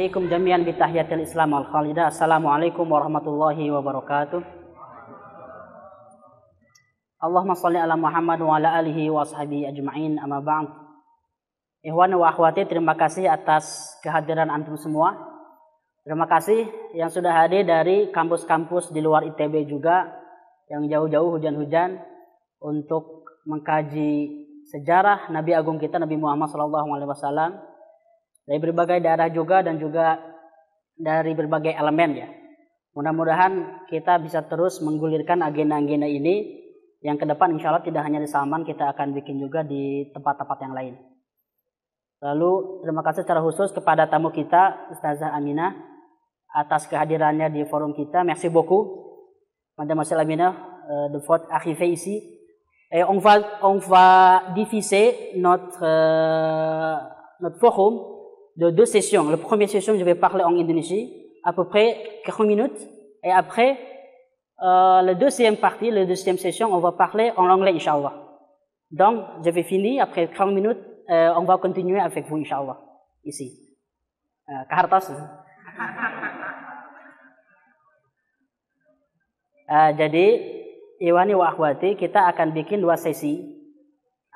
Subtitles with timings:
[0.00, 2.08] Wahaikum jami'an bitahiyatil Islam al khalidah.
[2.08, 4.40] Assalamualaikum warahmatullahi wabarakatuh.
[7.20, 10.72] Allahumma salli ala Muhammad wa ala alihi wa ashabihi ajma'in amma ba'd.
[11.84, 15.20] Ikhwan wa akhwati, terima kasih atas kehadiran antum semua.
[16.00, 16.64] Terima kasih
[16.96, 20.08] yang sudah hadir dari kampus-kampus di luar ITB juga
[20.72, 22.00] yang jauh-jauh hujan-hujan
[22.56, 24.32] untuk mengkaji
[24.64, 27.69] sejarah Nabi Agung kita Nabi Muhammad SAW
[28.50, 30.18] dari berbagai daerah juga dan juga
[30.98, 32.28] dari berbagai elemen ya.
[32.98, 36.58] Mudah-mudahan kita bisa terus menggulirkan agenda-agenda ini
[36.98, 40.58] yang ke depan insya Allah tidak hanya di Salman, kita akan bikin juga di tempat-tempat
[40.66, 40.94] yang lain.
[42.26, 45.70] Lalu terima kasih secara khusus kepada tamu kita Ustazah Aminah
[46.50, 48.26] atas kehadirannya di forum kita.
[48.26, 49.14] Merci beaucoup.
[49.78, 50.52] Mademoiselle Aminah
[50.90, 52.18] euh, de votre arrivée ici.
[52.90, 56.98] Et on va, on va diffuser notre, euh,
[57.38, 58.19] notre forum
[58.60, 59.28] de deux sessions.
[59.30, 61.10] La première session, je vais parler en Indonésie,
[61.44, 62.78] à peu près 40 minutes.
[63.24, 63.78] Et après,
[64.62, 68.12] euh, la deuxième partie, la deuxième session, on va parler en anglais, Inch'Allah.
[68.90, 72.78] Donc, je vais finir, après 40 minutes, euh, on va continuer avec vous, Inch'Allah,
[73.24, 73.76] ici.
[74.48, 75.10] Euh, Kahartos.
[79.70, 80.58] uh, jadi,
[81.00, 83.40] Iwani wa kita akan bikin dua sesi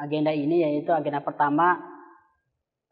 [0.00, 1.93] agenda ini, yaitu agenda pertama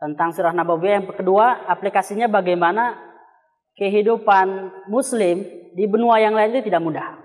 [0.03, 1.07] tentang surah Nabawiyah.
[1.07, 2.99] Yang kedua, aplikasinya bagaimana
[3.79, 5.47] kehidupan muslim
[5.79, 7.23] di benua yang lain itu tidak mudah.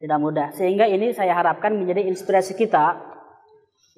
[0.00, 0.48] Tidak mudah.
[0.56, 2.96] Sehingga ini saya harapkan menjadi inspirasi kita.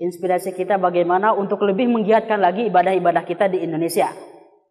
[0.02, 4.10] Inspirasi kita bagaimana untuk lebih menggiatkan lagi ibadah-ibadah kita di Indonesia.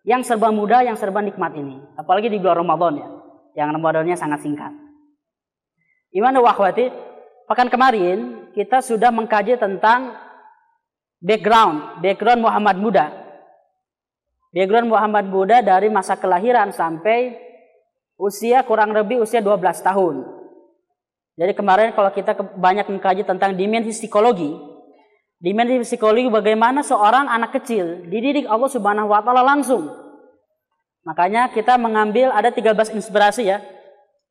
[0.04, 1.80] Yang serba mudah, yang serba nikmat ini.
[1.96, 3.08] Apalagi di bulan Ramadan ya.
[3.64, 4.76] Yang Ramadannya sangat singkat.
[6.12, 6.92] Iman wahwati,
[7.48, 10.12] pekan kemarin kita sudah mengkaji tentang
[11.24, 13.21] background, background Muhammad Muda.
[14.52, 17.40] Background Muhammad Buddha dari masa kelahiran sampai
[18.20, 20.28] usia kurang lebih usia 12 tahun.
[21.40, 24.52] Jadi kemarin kalau kita banyak mengkaji tentang dimensi psikologi,
[25.40, 29.88] dimensi psikologi bagaimana seorang anak kecil dididik Allah Subhanahu wa taala langsung.
[31.08, 33.64] Makanya kita mengambil ada 13 inspirasi ya.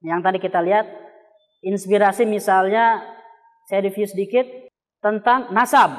[0.05, 0.87] Yang tadi kita lihat
[1.65, 3.03] inspirasi misalnya
[3.67, 4.47] saya review sedikit
[5.01, 5.97] tentang nasab.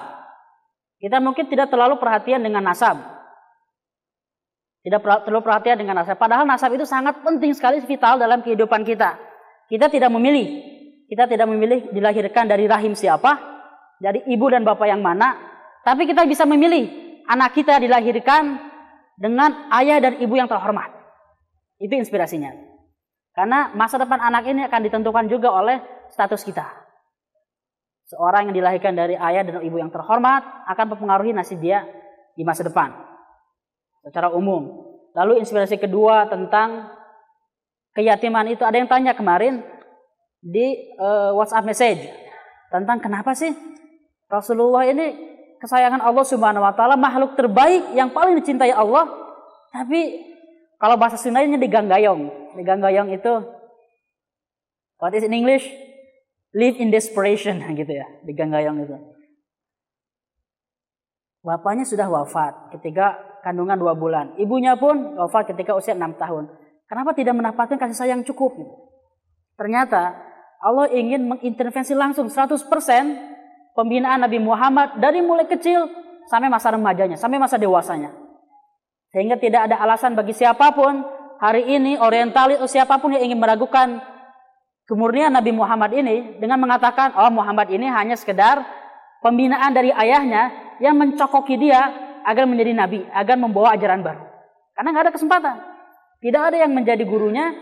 [1.01, 3.20] Kita mungkin tidak terlalu perhatian dengan nasab.
[4.81, 6.17] Tidak terlalu perhatian dengan nasab.
[6.17, 9.13] Padahal nasab itu sangat penting sekali vital dalam kehidupan kita.
[9.69, 10.73] Kita tidak memilih.
[11.05, 13.37] Kita tidak memilih dilahirkan dari rahim siapa,
[14.01, 15.37] dari ibu dan bapak yang mana.
[15.85, 16.89] Tapi kita bisa memilih
[17.29, 18.57] anak kita dilahirkan
[19.21, 20.89] dengan ayah dan ibu yang terhormat.
[21.77, 22.49] Itu inspirasinya.
[23.37, 25.77] Karena masa depan anak ini akan ditentukan juga oleh
[26.09, 26.65] status kita.
[28.09, 30.41] Seorang yang dilahirkan dari ayah dan ibu yang terhormat
[30.73, 31.85] akan mempengaruhi nasib dia
[32.33, 33.10] di masa depan
[34.01, 34.89] secara umum.
[35.13, 36.89] Lalu inspirasi kedua tentang
[37.97, 39.61] keyatiman itu ada yang tanya kemarin
[40.41, 42.01] di uh, WhatsApp message
[42.71, 43.51] tentang kenapa sih
[44.31, 45.13] Rasulullah ini
[45.59, 49.05] kesayangan Allah Subhanahu wa taala makhluk terbaik yang paling dicintai Allah
[49.69, 50.31] tapi
[50.81, 52.51] kalau bahasa Sundanya diganggayong.
[52.57, 53.33] Diganggayong itu
[54.97, 55.69] what is in English?
[56.57, 58.97] Live in desperation gitu ya, diganggayong itu.
[61.45, 64.37] Bapaknya sudah wafat ketika kandungan dua bulan.
[64.37, 66.49] Ibunya pun wafat ketika usia enam tahun.
[66.85, 68.53] Kenapa tidak mendapatkan kasih sayang cukup?
[69.57, 70.17] Ternyata
[70.61, 72.69] Allah ingin mengintervensi langsung 100%
[73.73, 75.89] pembinaan Nabi Muhammad dari mulai kecil
[76.29, 78.13] sampai masa remajanya, sampai masa dewasanya.
[79.11, 81.03] Sehingga tidak ada alasan bagi siapa pun
[81.41, 83.99] hari ini orientalis atau siapa pun yang ingin meragukan
[84.85, 88.61] kemurnian Nabi Muhammad ini dengan mengatakan, oh Muhammad ini hanya sekedar
[89.23, 94.23] pembinaan dari ayahnya yang mencokoki dia agar menjadi nabi, agar membawa ajaran baru.
[94.75, 95.55] Karena nggak ada kesempatan.
[96.21, 97.53] Tidak ada yang menjadi gurunya,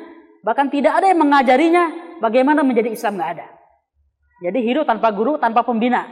[0.44, 3.48] bahkan tidak ada yang mengajarinya bagaimana menjadi Islam nggak ada.
[4.40, 6.08] Jadi hidup tanpa guru, tanpa pembina.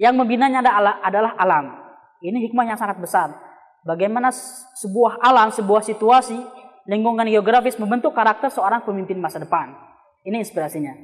[0.00, 0.64] Yang membinanya
[1.04, 1.76] adalah alam.
[2.24, 3.36] Ini hikmah yang sangat besar.
[3.84, 4.32] Bagaimana
[4.80, 6.40] sebuah alam, sebuah situasi,
[6.88, 9.76] lingkungan geografis membentuk karakter seorang pemimpin masa depan.
[10.24, 10.96] Ini inspirasinya.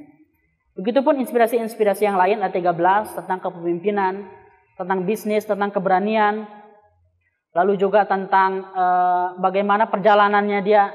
[0.77, 4.29] Begitupun inspirasi-inspirasi yang lain ada 13 tentang kepemimpinan,
[4.77, 6.45] tentang bisnis, tentang keberanian,
[7.57, 10.93] Lalu juga tentang uh, bagaimana perjalanannya dia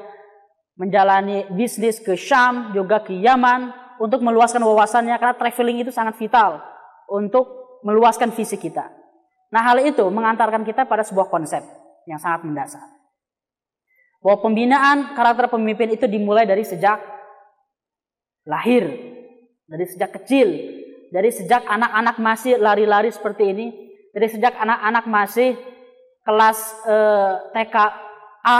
[0.78, 6.62] menjalani bisnis ke Syam, juga ke Yaman untuk meluaskan wawasannya karena traveling itu sangat vital
[7.10, 8.94] untuk meluaskan visi kita.
[9.50, 11.66] Nah, hal itu mengantarkan kita pada sebuah konsep
[12.06, 12.86] yang sangat mendasar.
[14.22, 17.02] Bahwa pembinaan karakter pemimpin itu dimulai dari sejak
[18.46, 18.86] lahir,
[19.66, 20.46] dari sejak kecil,
[21.10, 23.66] dari sejak anak-anak masih lari-lari seperti ini,
[24.14, 25.58] dari sejak anak-anak masih
[26.22, 27.76] kelas eh, TK
[28.42, 28.58] A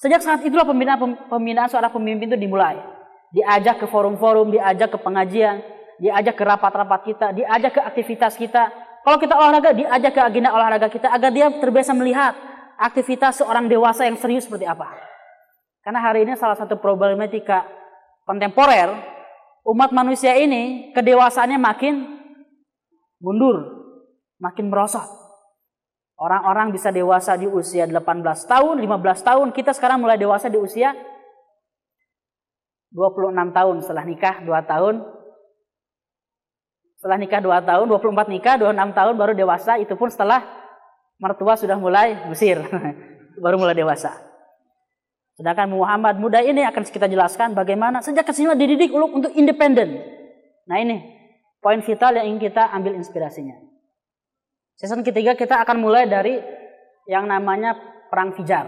[0.00, 0.96] Sejak saat itulah pembinaan
[1.28, 2.80] pembinaan seorang pemimpin itu dimulai.
[3.36, 5.60] Diajak ke forum-forum, diajak ke pengajian,
[6.00, 8.72] diajak ke rapat-rapat kita, diajak ke aktivitas kita.
[9.04, 12.32] Kalau kita olahraga, diajak ke agenda olahraga kita agar dia terbiasa melihat
[12.80, 14.88] aktivitas seorang dewasa yang serius seperti apa.
[15.84, 17.68] Karena hari ini salah satu problematika
[18.24, 18.96] kontemporer
[19.68, 22.08] umat manusia ini kedewasaannya makin
[23.20, 23.84] mundur,
[24.40, 25.19] makin merosot.
[26.20, 27.96] Orang-orang bisa dewasa di usia 18
[28.44, 29.46] tahun, 15 tahun.
[29.56, 30.92] Kita sekarang mulai dewasa di usia
[32.92, 35.00] 26 tahun setelah nikah 2 tahun.
[37.00, 39.80] Setelah nikah 2 tahun, 24 nikah, 26 tahun baru dewasa.
[39.80, 40.44] Itu pun setelah
[41.16, 42.60] mertua sudah mulai musir.
[43.44, 44.12] baru mulai dewasa.
[45.40, 50.04] Sedangkan Muhammad muda ini akan kita jelaskan bagaimana sejak kecil dididik untuk independen.
[50.68, 51.00] Nah ini
[51.64, 53.69] poin vital yang ingin kita ambil inspirasinya.
[54.80, 56.40] Season ketiga kita akan mulai dari
[57.04, 57.76] yang namanya
[58.08, 58.64] Perang Fijar.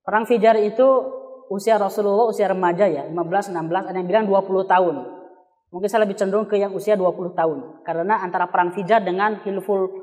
[0.00, 0.88] Perang Fijar itu
[1.52, 4.96] usia Rasulullah usia remaja ya, 15, 16, ada yang bilang 20 tahun.
[5.68, 7.84] Mungkin saya lebih cenderung ke yang usia 20 tahun.
[7.84, 10.00] Karena antara Perang Fijar dengan Hilful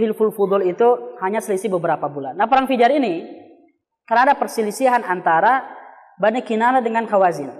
[0.00, 2.40] Hilful Fudul itu hanya selisih beberapa bulan.
[2.40, 3.20] Nah Perang Fijar ini,
[4.08, 5.60] karena ada perselisihan antara
[6.16, 7.52] Bani Kinana dengan Khawazin.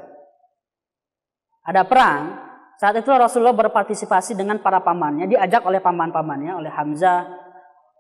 [1.69, 2.48] Ada perang,
[2.79, 7.27] saat itu Rasulullah berpartisipasi dengan para pamannya, diajak oleh paman-pamannya, oleh Hamzah,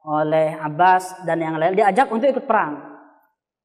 [0.07, 2.79] oleh Abbas dan yang lain, diajak untuk ikut perang.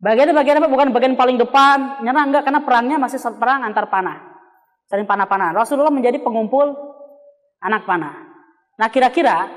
[0.01, 0.67] Bagian bagian apa?
[0.67, 4.35] Bukan bagian paling depan, nyerang enggak karena perangnya masih perang antar panah.
[4.89, 5.53] Saling panah-panah.
[5.53, 6.73] Rasulullah menjadi pengumpul
[7.61, 8.33] anak panah.
[8.75, 9.47] Nah, kira-kira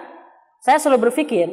[0.61, 1.51] saya selalu berpikir,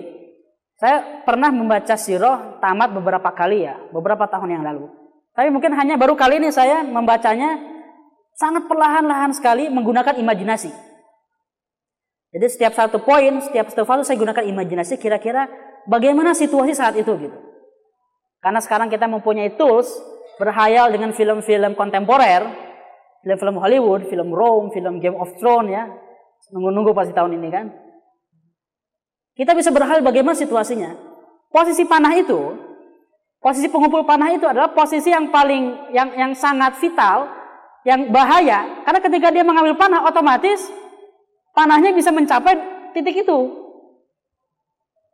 [0.77, 4.91] saya pernah membaca sirah tamat beberapa kali ya, beberapa tahun yang lalu.
[5.33, 7.72] Tapi mungkin hanya baru kali ini saya membacanya
[8.33, 10.73] Sangat perlahan-lahan sekali menggunakan imajinasi.
[12.33, 15.45] Jadi setiap satu poin, setiap satu fase saya gunakan imajinasi kira-kira
[15.85, 17.37] bagaimana situasi saat itu gitu.
[18.41, 19.87] Karena sekarang kita mempunyai tools
[20.41, 22.41] berhayal dengan film-film kontemporer,
[23.21, 25.85] film-film Hollywood, film Rome, film Game of Thrones ya.
[26.49, 27.65] Nunggu-nunggu pasti tahun ini kan.
[29.37, 30.93] Kita bisa berhayal bagaimana situasinya.
[31.53, 32.57] Posisi panah itu,
[33.37, 37.42] posisi pengumpul panah itu adalah posisi yang paling yang yang sangat vital
[37.83, 40.71] yang bahaya karena ketika dia mengambil panah otomatis
[41.51, 42.55] panahnya bisa mencapai
[42.95, 43.39] titik itu.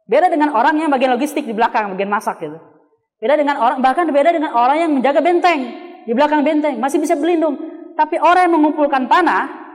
[0.09, 2.57] Beda dengan orang yang bagian logistik di belakang, bagian masak gitu.
[3.21, 5.59] Beda dengan orang bahkan beda dengan orang yang menjaga benteng
[6.07, 7.57] di belakang benteng masih bisa berlindung.
[7.93, 9.69] Tapi orang yang mengumpulkan panah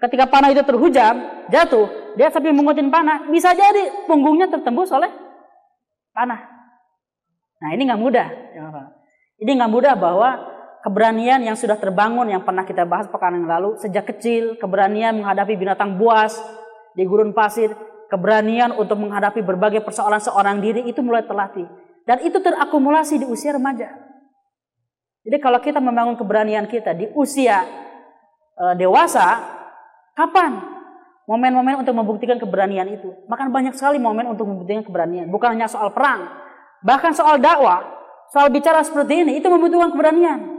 [0.00, 5.12] ketika panah itu terhujam, jatuh, dia sambil mengutin panah, bisa jadi punggungnya tertembus oleh
[6.16, 6.40] panah.
[7.60, 8.28] Nah, ini nggak mudah.
[9.40, 10.49] Ini nggak mudah bahwa
[10.80, 15.56] keberanian yang sudah terbangun yang pernah kita bahas pekan yang lalu sejak kecil, keberanian menghadapi
[15.56, 16.36] binatang buas
[16.96, 17.72] di gurun pasir,
[18.10, 21.68] keberanian untuk menghadapi berbagai persoalan seorang diri itu mulai terlatih
[22.08, 23.92] dan itu terakumulasi di usia remaja.
[25.20, 27.60] Jadi kalau kita membangun keberanian kita di usia
[28.56, 29.36] e, dewasa,
[30.16, 30.58] kapan
[31.28, 33.14] momen-momen untuk membuktikan keberanian itu?
[33.28, 36.24] Maka banyak sekali momen untuk membuktikan keberanian, bukan hanya soal perang,
[36.80, 37.84] bahkan soal dakwah,
[38.32, 40.49] soal bicara seperti ini itu membutuhkan keberanian.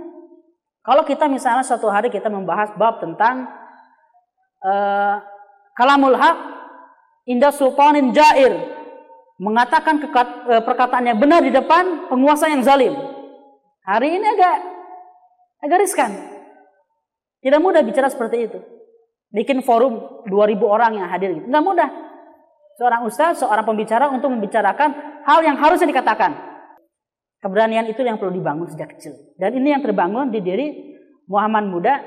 [0.81, 3.45] Kalau kita misalnya suatu hari kita membahas bab tentang
[4.65, 5.21] uh,
[5.77, 6.37] kalamul haq
[7.29, 8.81] indah sultanin jair
[9.37, 12.97] mengatakan uh, perkataan yang benar di depan penguasa yang zalim.
[13.85, 14.57] Hari ini agak
[15.61, 16.11] agak riskan.
[17.41, 18.59] Tidak mudah bicara seperti itu.
[19.33, 21.45] Bikin forum 2000 orang yang hadir gitu.
[21.49, 21.89] Enggak mudah.
[22.77, 26.50] Seorang ustaz, seorang pembicara untuk membicarakan hal yang harusnya dikatakan.
[27.41, 29.17] Keberanian itu yang perlu dibangun sejak kecil.
[29.33, 30.67] Dan ini yang terbangun di diri
[31.25, 31.97] Muhammad muda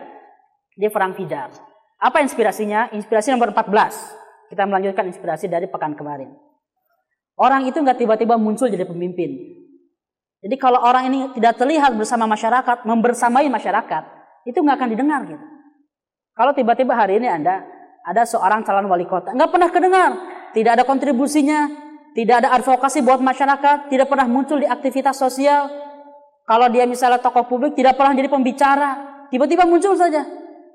[0.78, 1.50] di Perang Fijar.
[1.98, 2.94] Apa inspirasinya?
[2.94, 4.50] Inspirasi nomor 14.
[4.54, 6.30] Kita melanjutkan inspirasi dari pekan kemarin.
[7.34, 9.58] Orang itu nggak tiba-tiba muncul jadi pemimpin.
[10.44, 14.02] Jadi kalau orang ini tidak terlihat bersama masyarakat, membersamai masyarakat,
[14.46, 15.46] itu nggak akan didengar gitu.
[16.36, 17.64] Kalau tiba-tiba hari ini Anda
[18.04, 20.10] ada seorang calon wali kota, nggak pernah kedengar,
[20.52, 21.83] tidak ada kontribusinya,
[22.14, 25.66] tidak ada advokasi buat masyarakat, tidak pernah muncul di aktivitas sosial.
[26.46, 28.90] Kalau dia misalnya tokoh publik, tidak pernah jadi pembicara,
[29.34, 30.22] tiba-tiba muncul saja.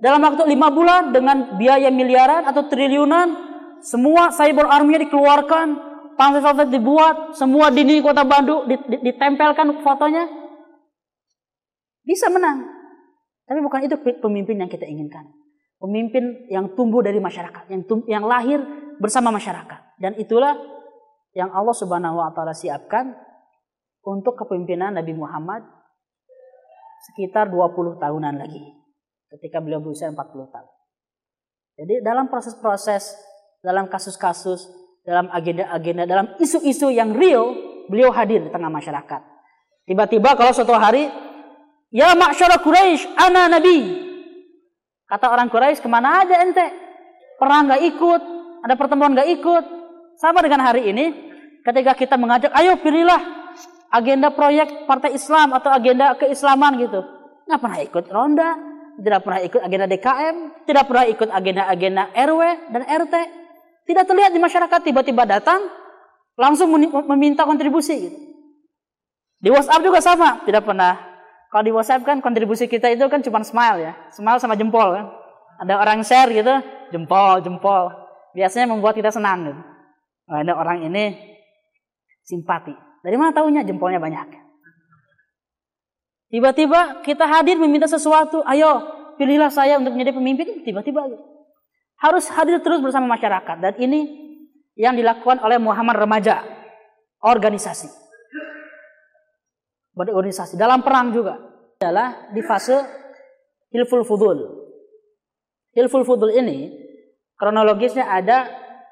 [0.04, 3.36] Dalam waktu lima bulan dengan biaya miliaran atau triliunan,
[3.80, 5.68] semua cyber army dikeluarkan,
[6.20, 8.68] pamflet-pamflet dibuat, semua dinding kota Bandung
[9.00, 10.28] ditempelkan fotonya,
[12.04, 12.68] bisa menang.
[13.48, 15.24] Tapi bukan itu pemimpin yang kita inginkan.
[15.80, 17.82] Pemimpin yang tumbuh dari masyarakat, yang,
[18.12, 18.60] yang lahir
[19.00, 19.96] bersama masyarakat.
[19.96, 20.79] Dan itulah
[21.34, 23.14] yang Allah Subhanahu wa taala siapkan
[24.06, 25.66] untuk kepemimpinan Nabi Muhammad
[27.10, 28.66] sekitar 20 tahunan lagi
[29.38, 30.72] ketika beliau berusia 40 tahun.
[31.80, 33.16] Jadi dalam proses-proses,
[33.64, 34.68] dalam kasus-kasus,
[35.06, 37.56] dalam agenda-agenda, dalam isu-isu yang real
[37.88, 39.22] beliau hadir di tengah masyarakat.
[39.88, 41.08] Tiba-tiba kalau suatu hari,
[41.90, 44.06] Ya ma'syara Quraisy, ana nabi.
[45.10, 46.62] Kata orang Quraisy, ke mana aja ente?
[47.42, 48.22] Perang gak ikut,
[48.62, 49.66] ada pertemuan gak ikut.
[50.20, 51.16] Sama dengan hari ini,
[51.64, 53.24] ketika kita mengajak, ayo pilihlah
[53.88, 57.00] agenda proyek partai Islam atau agenda keislaman gitu.
[57.48, 58.50] Nggak pernah ikut ronda,
[59.00, 60.36] tidak pernah ikut agenda DKM,
[60.68, 63.16] tidak pernah ikut agenda-agenda RW dan RT.
[63.88, 65.66] Tidak terlihat di masyarakat tiba-tiba datang
[66.36, 66.68] langsung
[67.08, 68.20] meminta kontribusi gitu.
[69.40, 71.00] Di WhatsApp juga sama, tidak pernah.
[71.48, 75.08] Kalau di WhatsApp kan kontribusi kita itu kan cuma smile ya, smile sama jempol kan.
[75.64, 76.60] Ada orang share gitu,
[76.92, 77.88] jempol, jempol.
[78.36, 79.79] Biasanya membuat kita senang gitu.
[80.30, 81.18] Ada orang ini
[82.22, 82.72] simpati.
[83.02, 84.30] Dari mana tahunya jempolnya banyak?
[86.30, 88.86] Tiba-tiba kita hadir meminta sesuatu, ayo
[89.18, 91.10] pilihlah saya untuk menjadi pemimpin, tiba-tiba.
[91.98, 93.58] Harus hadir terus bersama masyarakat.
[93.58, 94.30] Dan ini
[94.78, 96.46] yang dilakukan oleh Muhammad Remaja,
[97.26, 97.90] organisasi.
[99.98, 101.36] Berorganisasi dalam perang juga
[101.82, 102.78] adalah di fase
[103.74, 104.38] Hilful Fudul.
[105.74, 106.72] Hilful Fudul ini
[107.36, 108.48] kronologisnya ada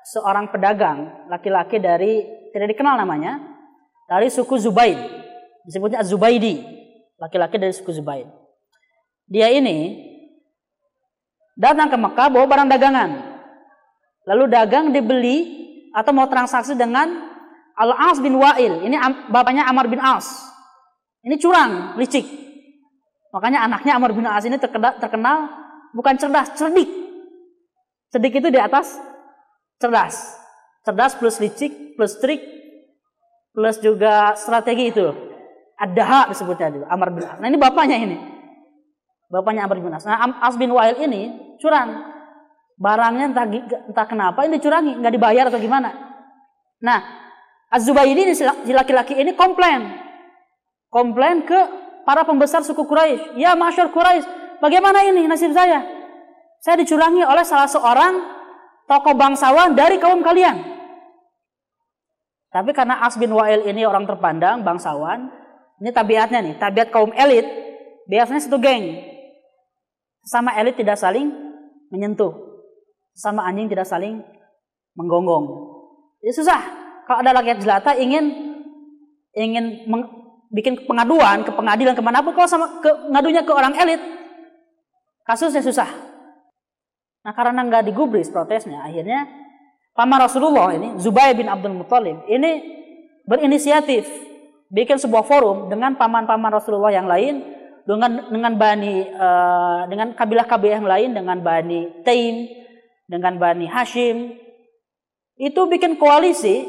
[0.08, 2.24] seorang pedagang laki-laki dari
[2.56, 3.44] tidak dikenal namanya
[4.08, 4.96] dari suku Zubaid.
[5.68, 6.64] Disebutnya Az-Zubaidi
[7.20, 8.32] laki-laki dari suku Zubaid.
[9.28, 10.00] Dia ini
[11.60, 13.10] datang ke Mekah bawa barang dagangan.
[14.28, 17.28] Lalu dagang dibeli atau mau transaksi dengan
[17.76, 18.88] Al-As bin Wa'il.
[18.88, 18.96] Ini
[19.28, 20.28] bapaknya Amr bin As.
[21.28, 22.24] Ini curang licik.
[23.36, 25.52] Makanya anaknya Amr bin As ini terkenal, terkenal
[25.92, 26.88] bukan cerdas cerdik.
[28.08, 28.96] Cerdik itu di atas
[29.82, 30.38] cerdas.
[30.86, 32.42] Cerdas plus licik, plus trik,
[33.52, 35.08] plus juga strategi itu.
[35.78, 37.38] Ada hak disebutnya itu, Amr bin As.
[37.38, 38.18] Nah ini bapaknya ini.
[39.30, 40.06] Bapaknya Amr bin As.
[40.08, 42.18] Nah As bin Wa'il ini curang.
[42.78, 43.46] Barangnya entah,
[43.90, 45.90] entah kenapa ini dicurangi, nggak dibayar atau gimana.
[46.78, 47.02] Nah,
[47.74, 48.34] Az-Zubaydi ini
[48.70, 49.98] laki-laki ini komplain.
[50.94, 51.58] Komplain ke
[52.06, 53.42] para pembesar suku Quraisy.
[53.42, 54.24] Ya masyur Quraisy,
[54.62, 55.84] bagaimana ini nasib saya?
[56.62, 58.37] Saya dicurangi oleh salah seorang
[58.88, 60.80] tokoh bangsawan dari kaum kalian.
[62.48, 65.30] Tapi karena As bin Wa'il ini orang terpandang, bangsawan,
[65.84, 67.46] ini tabiatnya nih, tabiat kaum elit,
[68.08, 69.04] biasanya satu geng.
[70.24, 71.30] Sama elit tidak saling
[71.92, 72.34] menyentuh.
[73.14, 74.24] Sama anjing tidak saling
[74.96, 75.46] menggonggong.
[76.24, 76.62] Jadi susah.
[77.06, 78.26] Kalau ada rakyat jelata ingin
[79.38, 80.04] ingin meng,
[80.52, 84.02] bikin pengaduan ke pengadilan ke mana pun, kalau sama ke, ngadunya ke orang elit,
[85.28, 85.88] kasusnya susah.
[87.28, 89.28] Nah karena nggak digubris protesnya, akhirnya
[89.92, 92.64] paman Rasulullah ini Zubair bin Abdul Muthalib ini
[93.28, 94.08] berinisiatif
[94.72, 97.44] bikin sebuah forum dengan paman-paman Rasulullah yang lain
[97.84, 102.48] dengan dengan bani uh, dengan kabilah-kabilah yang lain dengan bani Taim
[103.12, 104.40] dengan bani Hashim.
[105.36, 106.64] Itu bikin koalisi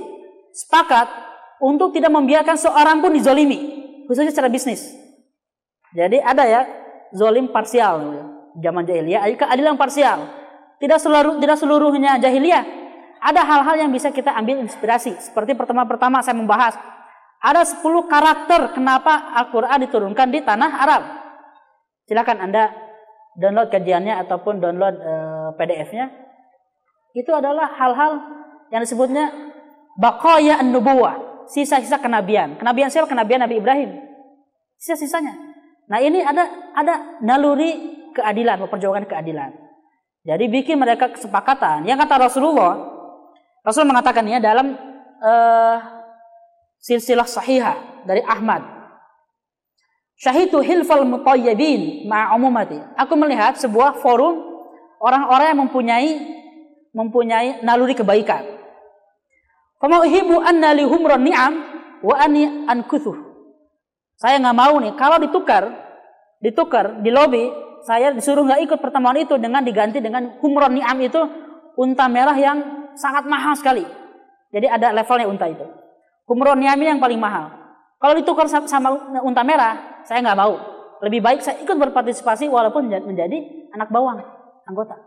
[0.59, 1.07] sepakat
[1.63, 3.79] untuk tidak membiarkan seorang pun dizolimi
[4.11, 4.91] khususnya secara bisnis.
[5.95, 6.67] Jadi ada ya
[7.15, 8.27] zolim parsial
[8.59, 10.48] zaman jahiliyah keadilan parsial
[10.79, 12.65] tidak seluruh tidak seluruhnya jahiliyah.
[13.19, 15.19] Ada hal-hal yang bisa kita ambil inspirasi.
[15.19, 16.79] Seperti pertama-pertama saya membahas
[17.39, 21.03] ada 10 karakter kenapa Al-Qur'an diturunkan di tanah Arab.
[22.07, 22.71] Silakan Anda
[23.39, 26.11] download kajiannya ataupun download uh, PDF-nya.
[27.15, 28.13] Itu adalah hal-hal
[28.75, 29.31] yang disebutnya
[29.99, 32.59] baqaya an-nubuwah, sisa-sisa kenabian.
[32.59, 33.07] Kenabian siapa?
[33.07, 33.91] Kenabian Nabi Ibrahim.
[34.79, 35.35] Sisa-sisanya.
[35.89, 39.68] Nah, ini ada ada naluri keadilan, memperjuangkan keadilan.
[40.29, 41.89] Jadi bikin mereka kesepakatan.
[41.89, 42.77] Yang kata Rasulullah,
[43.65, 44.77] Rasul mengatakan ya dalam
[45.25, 45.77] uh,
[46.77, 48.61] silsilah sahihah dari Ahmad.
[50.21, 52.77] Syahidu hilfal mutayyibin ma'umumati.
[53.01, 54.45] Aku melihat sebuah forum
[55.01, 56.11] orang-orang yang mempunyai
[56.93, 58.45] mempunyai naluri kebaikan.
[59.81, 61.55] Fama uhibbu anna lihumran ni'am
[62.05, 63.17] wa ani ankuthuh.
[64.19, 65.71] Saya nggak mau nih kalau ditukar
[66.43, 71.21] ditukar di lobi saya disuruh nggak ikut pertemuan itu dengan diganti dengan humron ni'am itu
[71.79, 73.87] unta merah yang sangat mahal sekali.
[74.51, 75.63] Jadi ada levelnya unta itu.
[76.27, 77.55] Humron ni'am yang paling mahal.
[77.99, 80.55] Kalau ditukar sama unta merah, saya nggak mau.
[81.03, 84.19] Lebih baik saya ikut berpartisipasi walaupun menjadi anak bawang,
[84.67, 84.99] anggota.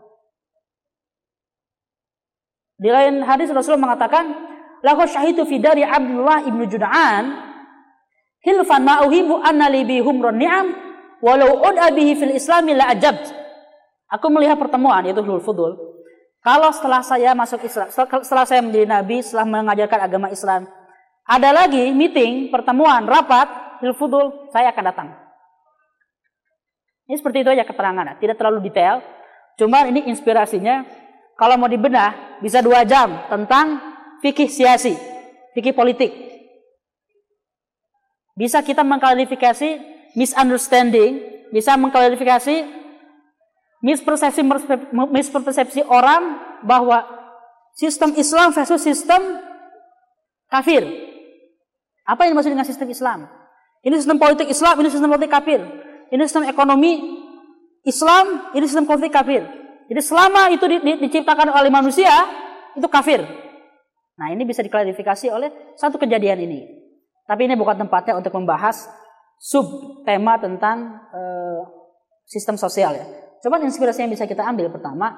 [2.80, 4.24] Di lain hadis Rasulullah mengatakan,
[4.82, 7.24] "Lahu syahidu fi dari Abdullah ibnu Juda'an,
[8.42, 10.91] hilfan ma'uhibu anna li humron ni'am
[11.22, 13.16] walau ud'a bihi fil islami la ajab.
[14.12, 15.72] Aku melihat pertemuan yaitu Hulul Fudul.
[16.42, 20.66] Kalau setelah saya masuk Islam, setelah saya menjadi nabi, setelah mengajarkan agama Islam,
[21.22, 25.08] ada lagi meeting, pertemuan, rapat, Hulul Fudul, saya akan datang.
[27.06, 29.00] Ini seperti itu aja keterangan, tidak terlalu detail.
[29.54, 30.82] Cuma ini inspirasinya,
[31.38, 33.78] kalau mau dibenah, bisa dua jam tentang
[34.18, 34.98] fikih siasi,
[35.54, 36.10] fikih politik.
[38.34, 41.20] Bisa kita mengklarifikasi misunderstanding,
[41.52, 42.64] bisa mengklarifikasi
[43.82, 44.40] mispersepsi
[45.10, 47.04] mispersepsi orang bahwa
[47.74, 49.20] sistem Islam versus sistem
[50.48, 50.84] kafir.
[52.06, 53.28] Apa yang dimaksud dengan sistem Islam?
[53.82, 55.60] Ini sistem politik Islam, ini sistem politik kafir.
[56.12, 56.92] Ini sistem ekonomi
[57.82, 59.42] Islam, ini sistem politik kafir.
[59.90, 62.12] Jadi selama itu di, di, diciptakan oleh manusia,
[62.78, 63.20] itu kafir.
[64.16, 66.60] Nah ini bisa diklarifikasi oleh satu kejadian ini.
[67.26, 68.86] Tapi ini bukan tempatnya untuk membahas
[69.42, 69.66] sub
[70.06, 71.66] tema tentang uh,
[72.22, 73.06] sistem sosial ya.
[73.42, 75.10] Coba inspirasi yang bisa kita ambil pertama,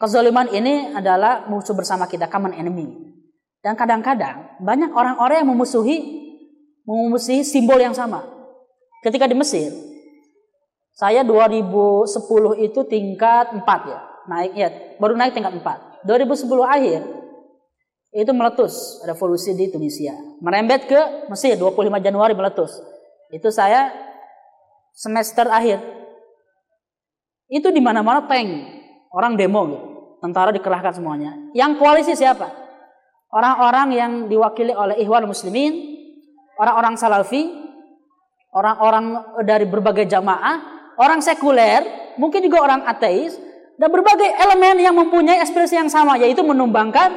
[0.00, 2.88] kezaliman ini adalah musuh bersama kita, common enemy.
[3.60, 6.24] Dan kadang-kadang banyak orang-orang yang memusuhi
[6.88, 8.24] memusuhi simbol yang sama.
[9.04, 9.72] Ketika di Mesir,
[10.96, 12.08] saya 2010
[12.64, 16.08] itu tingkat 4 ya, naik ya, baru naik tingkat 4.
[16.08, 17.00] 2010 akhir
[18.14, 20.14] itu meletus revolusi di Tunisia.
[20.40, 22.93] Merembet ke Mesir 25 Januari meletus.
[23.34, 23.90] Itu saya
[24.94, 25.82] semester akhir
[27.50, 28.48] itu di mana-mana tank,
[29.10, 29.86] orang demo gitu.
[30.22, 31.36] Tentara dikerahkan semuanya.
[31.52, 32.48] Yang koalisi siapa?
[33.28, 35.74] Orang-orang yang diwakili oleh Ikhwan Muslimin,
[36.56, 37.52] orang-orang Salafi,
[38.54, 43.36] orang-orang dari berbagai jamaah, orang sekuler, mungkin juga orang ateis,
[43.76, 47.12] dan berbagai elemen yang mempunyai ekspresi yang sama, yaitu menumbangkan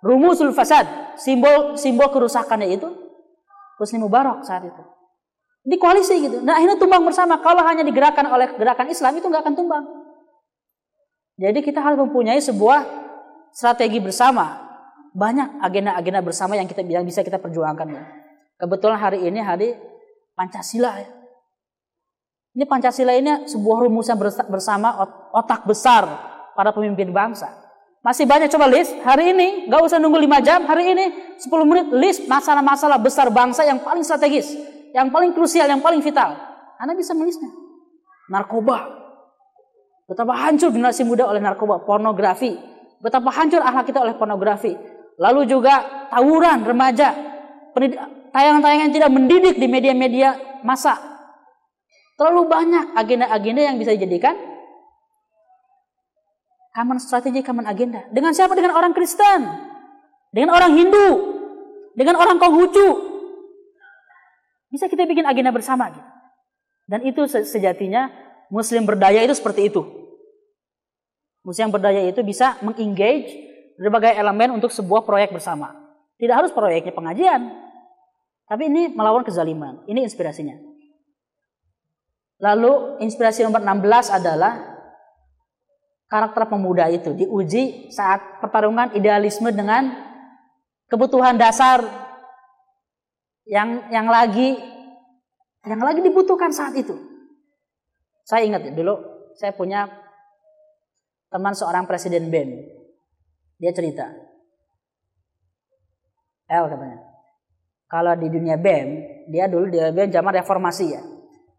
[0.00, 0.88] rumusul fasad,
[1.20, 2.88] simbol simbol kerusakannya itu
[3.76, 4.99] Husni Mubarak saat itu
[5.60, 6.40] di koalisi gitu.
[6.40, 7.36] Nah akhirnya tumbang bersama.
[7.44, 9.84] Kalau hanya digerakkan oleh gerakan Islam itu nggak akan tumbang.
[11.40, 12.84] Jadi kita harus mempunyai sebuah
[13.52, 14.68] strategi bersama.
[15.10, 17.88] Banyak agenda-agenda bersama yang kita yang bisa kita perjuangkan.
[18.60, 19.74] Kebetulan hari ini hari
[20.36, 21.10] Pancasila ya.
[22.54, 24.16] Ini Pancasila ini sebuah rumusan
[24.50, 25.00] bersama
[25.34, 26.06] otak besar
[26.54, 27.50] para pemimpin bangsa.
[28.00, 31.86] Masih banyak coba list hari ini, nggak usah nunggu 5 jam, hari ini 10 menit
[31.92, 34.56] list masalah-masalah besar bangsa yang paling strategis
[34.94, 36.34] yang paling krusial, yang paling vital.
[36.80, 37.50] Anda bisa menulisnya.
[38.30, 39.00] Narkoba.
[40.10, 42.58] Betapa hancur generasi muda oleh narkoba, pornografi.
[42.98, 44.74] Betapa hancur akhlak kita oleh pornografi.
[45.20, 47.14] Lalu juga tawuran remaja.
[48.30, 50.98] Tayangan-tayangan yang tidak mendidik di media-media masa.
[52.18, 54.36] Terlalu banyak agenda-agenda yang bisa dijadikan
[56.74, 58.06] common strategi, common agenda.
[58.10, 58.52] Dengan siapa?
[58.58, 59.46] Dengan orang Kristen.
[60.30, 61.08] Dengan orang Hindu.
[61.94, 63.09] Dengan orang Konghucu
[64.70, 66.10] bisa kita bikin agenda bersama gitu.
[66.86, 68.10] Dan itu sejatinya
[68.50, 69.82] muslim berdaya itu seperti itu.
[71.46, 75.72] Muslim berdaya itu bisa mengengage berbagai elemen untuk sebuah proyek bersama.
[76.20, 77.48] Tidak harus proyeknya pengajian.
[78.44, 79.86] Tapi ini melawan kezaliman.
[79.86, 80.58] Ini inspirasinya.
[82.40, 84.52] Lalu inspirasi nomor 16 adalah
[86.10, 89.94] karakter pemuda itu diuji saat pertarungan idealisme dengan
[90.90, 92.09] kebutuhan dasar
[93.48, 94.58] yang yang lagi
[95.64, 96.96] yang lagi dibutuhkan saat itu.
[98.24, 98.94] Saya ingat ya, dulu
[99.36, 99.88] saya punya
[101.30, 102.50] teman seorang presiden BEM.
[103.60, 104.08] Dia cerita.
[106.50, 106.98] El katanya.
[107.90, 108.88] Kalau di dunia BEM,
[109.30, 111.02] dia dulu di BEM zaman reformasi ya.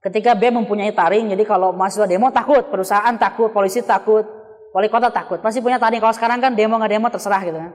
[0.02, 4.26] Ketika BEM mempunyai taring, jadi kalau mahasiswa demo takut, perusahaan takut, polisi takut,
[4.74, 5.38] wali kota takut.
[5.44, 6.02] Pasti punya taring.
[6.02, 7.72] Kalau sekarang kan demo nggak demo terserah gitu kan.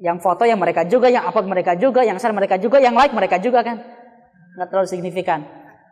[0.00, 3.12] Yang foto yang mereka juga, yang upload mereka juga, yang share mereka juga, yang like
[3.12, 3.84] mereka juga kan.
[4.56, 5.44] Nggak terlalu signifikan.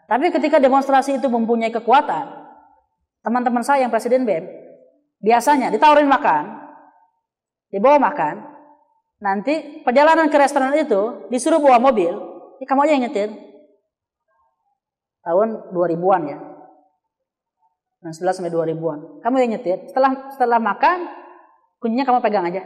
[0.09, 2.25] Tapi ketika demonstrasi itu mempunyai kekuatan,
[3.21, 4.49] teman-teman saya yang presiden BEM,
[5.21, 6.73] biasanya ditawarin makan,
[7.69, 8.49] dibawa makan,
[9.21, 12.17] nanti perjalanan ke restoran itu disuruh bawa mobil,
[12.57, 13.29] ini kamu aja yang nyetir.
[15.21, 16.39] Tahun 2000-an ya.
[18.09, 19.21] 19 sampai 2000-an.
[19.21, 19.85] Kamu yang nyetir.
[19.93, 21.05] Setelah setelah makan,
[21.77, 22.65] kuncinya kamu pegang aja.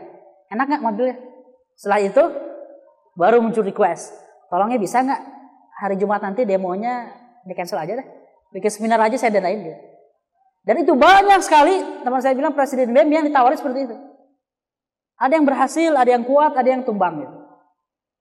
[0.54, 1.31] Enak nggak mobilnya?
[1.82, 2.22] Setelah itu
[3.18, 4.14] baru muncul request.
[4.46, 5.18] Tolongnya bisa nggak
[5.82, 7.10] hari Jumat nanti demonya
[7.42, 8.06] di cancel aja deh.
[8.54, 9.80] Bikin seminar aja saya danain gitu.
[10.62, 13.96] Dan itu banyak sekali teman saya bilang Presiden BEM yang ditawari seperti itu.
[15.18, 17.34] Ada yang berhasil, ada yang kuat, ada yang tumbang gitu.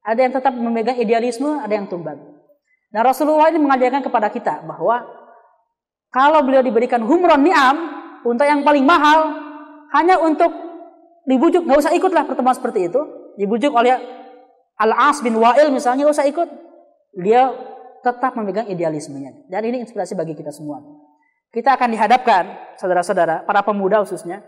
[0.09, 2.17] Ada yang tetap memegang idealisme, ada yang tumbang.
[2.89, 5.05] Nah Rasulullah ini mengajarkan kepada kita bahwa
[6.09, 7.77] kalau beliau diberikan humron ni'am
[8.25, 9.37] untuk yang paling mahal
[9.93, 10.49] hanya untuk
[11.29, 13.95] dibujuk nggak usah ikutlah pertemuan seperti itu dibujuk oleh
[14.81, 16.49] Al-As bin Wa'il misalnya usah ikut.
[17.21, 17.53] Dia
[18.01, 19.45] tetap memegang idealismenya.
[19.45, 20.81] Dan ini inspirasi bagi kita semua.
[21.51, 22.43] Kita akan dihadapkan,
[22.79, 24.41] saudara-saudara, para pemuda khususnya.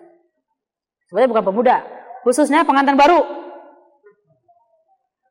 [1.11, 1.75] Sebenarnya bukan pemuda,
[2.23, 3.21] khususnya pengantin baru.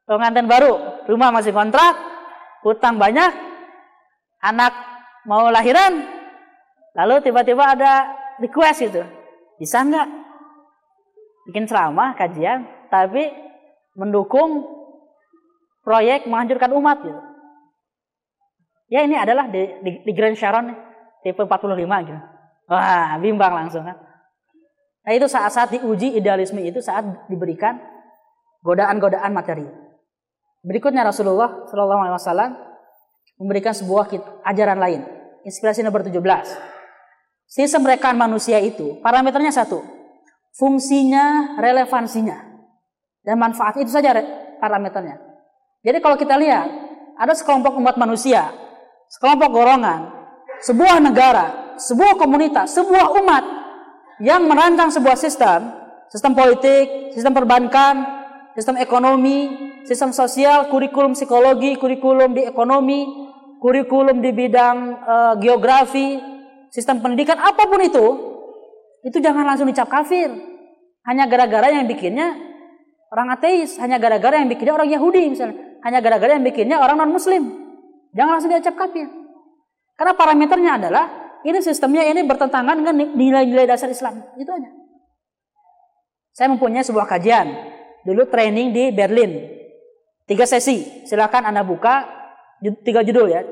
[0.05, 1.97] Pengantin baru, rumah masih kontrak,
[2.61, 3.33] hutang banyak,
[4.45, 4.75] anak
[5.25, 6.05] mau lahiran,
[6.93, 8.13] lalu tiba-tiba ada
[8.43, 9.03] request itu.
[9.57, 10.07] Bisa nggak
[11.49, 13.33] bikin ceramah, kajian, tapi
[13.97, 14.69] mendukung
[15.81, 17.21] proyek menghancurkan umat gitu.
[18.93, 20.69] Ya ini adalah di, di, di Grand Sharon
[21.25, 22.21] tipe 45 gitu.
[22.69, 23.97] Wah, bimbang langsung kan.
[25.03, 27.03] Nah itu saat-saat diuji idealisme itu saat
[27.33, 27.81] diberikan
[28.61, 29.65] godaan-godaan materi.
[30.63, 32.51] Berikutnya Rasulullah Shallallahu Alaihi Wasallam
[33.41, 34.13] memberikan sebuah
[34.47, 35.01] ajaran lain.
[35.43, 36.23] Inspirasi nomor 17.
[37.51, 39.83] Sistem rekaan manusia itu parameternya satu.
[40.55, 42.52] Fungsinya, relevansinya.
[43.23, 44.19] Dan manfaat itu saja
[44.59, 45.19] parameternya.
[45.83, 46.69] Jadi kalau kita lihat,
[47.19, 48.51] ada sekelompok umat manusia,
[49.11, 50.11] sekelompok golongan,
[50.63, 53.45] sebuah negara, sebuah komunitas, sebuah umat
[54.23, 55.71] yang merancang sebuah sistem,
[56.11, 58.07] sistem politik, sistem perbankan,
[58.55, 59.51] sistem ekonomi,
[59.83, 63.07] sistem sosial, kurikulum psikologi, kurikulum di ekonomi,
[63.59, 66.19] kurikulum di bidang uh, geografi,
[66.71, 68.07] sistem pendidikan apa pun itu,
[69.03, 70.31] itu jangan langsung dicap kafir.
[71.03, 72.52] Hanya gara-gara yang bikinnya
[73.13, 77.13] orang ateis, hanya gara-gara yang bikinnya orang Yahudi misalnya, hanya gara-gara yang bikinnya orang non
[77.13, 77.45] Muslim.
[78.17, 79.09] Jangan langsung dicap kafir.
[80.01, 81.05] Karena parameternya adalah
[81.45, 84.25] ini sistemnya ini bertentangan dengan nilai-nilai dasar Islam.
[84.41, 84.71] Itu aja.
[86.33, 87.53] Saya mempunyai sebuah kajian.
[88.09, 89.61] Dulu training di Berlin.
[90.25, 91.05] Tiga sesi.
[91.05, 92.09] Silakan Anda buka
[92.83, 93.45] tiga judul ya.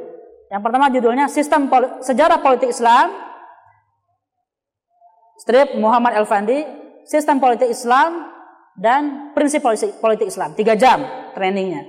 [0.50, 3.12] Yang pertama judulnya Sistem Pol Sejarah Politik Islam.
[5.44, 6.64] Strip Muhammad Elfandi.
[7.04, 8.29] Sistem Politik Islam
[8.80, 9.60] dan Prinsip
[10.00, 10.56] Politik, Islam.
[10.56, 11.04] Tiga jam
[11.36, 11.84] trainingnya.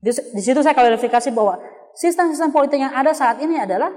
[0.00, 1.56] Di, di situ saya klarifikasi bahwa
[1.96, 3.88] sistem-sistem politik yang ada saat ini adalah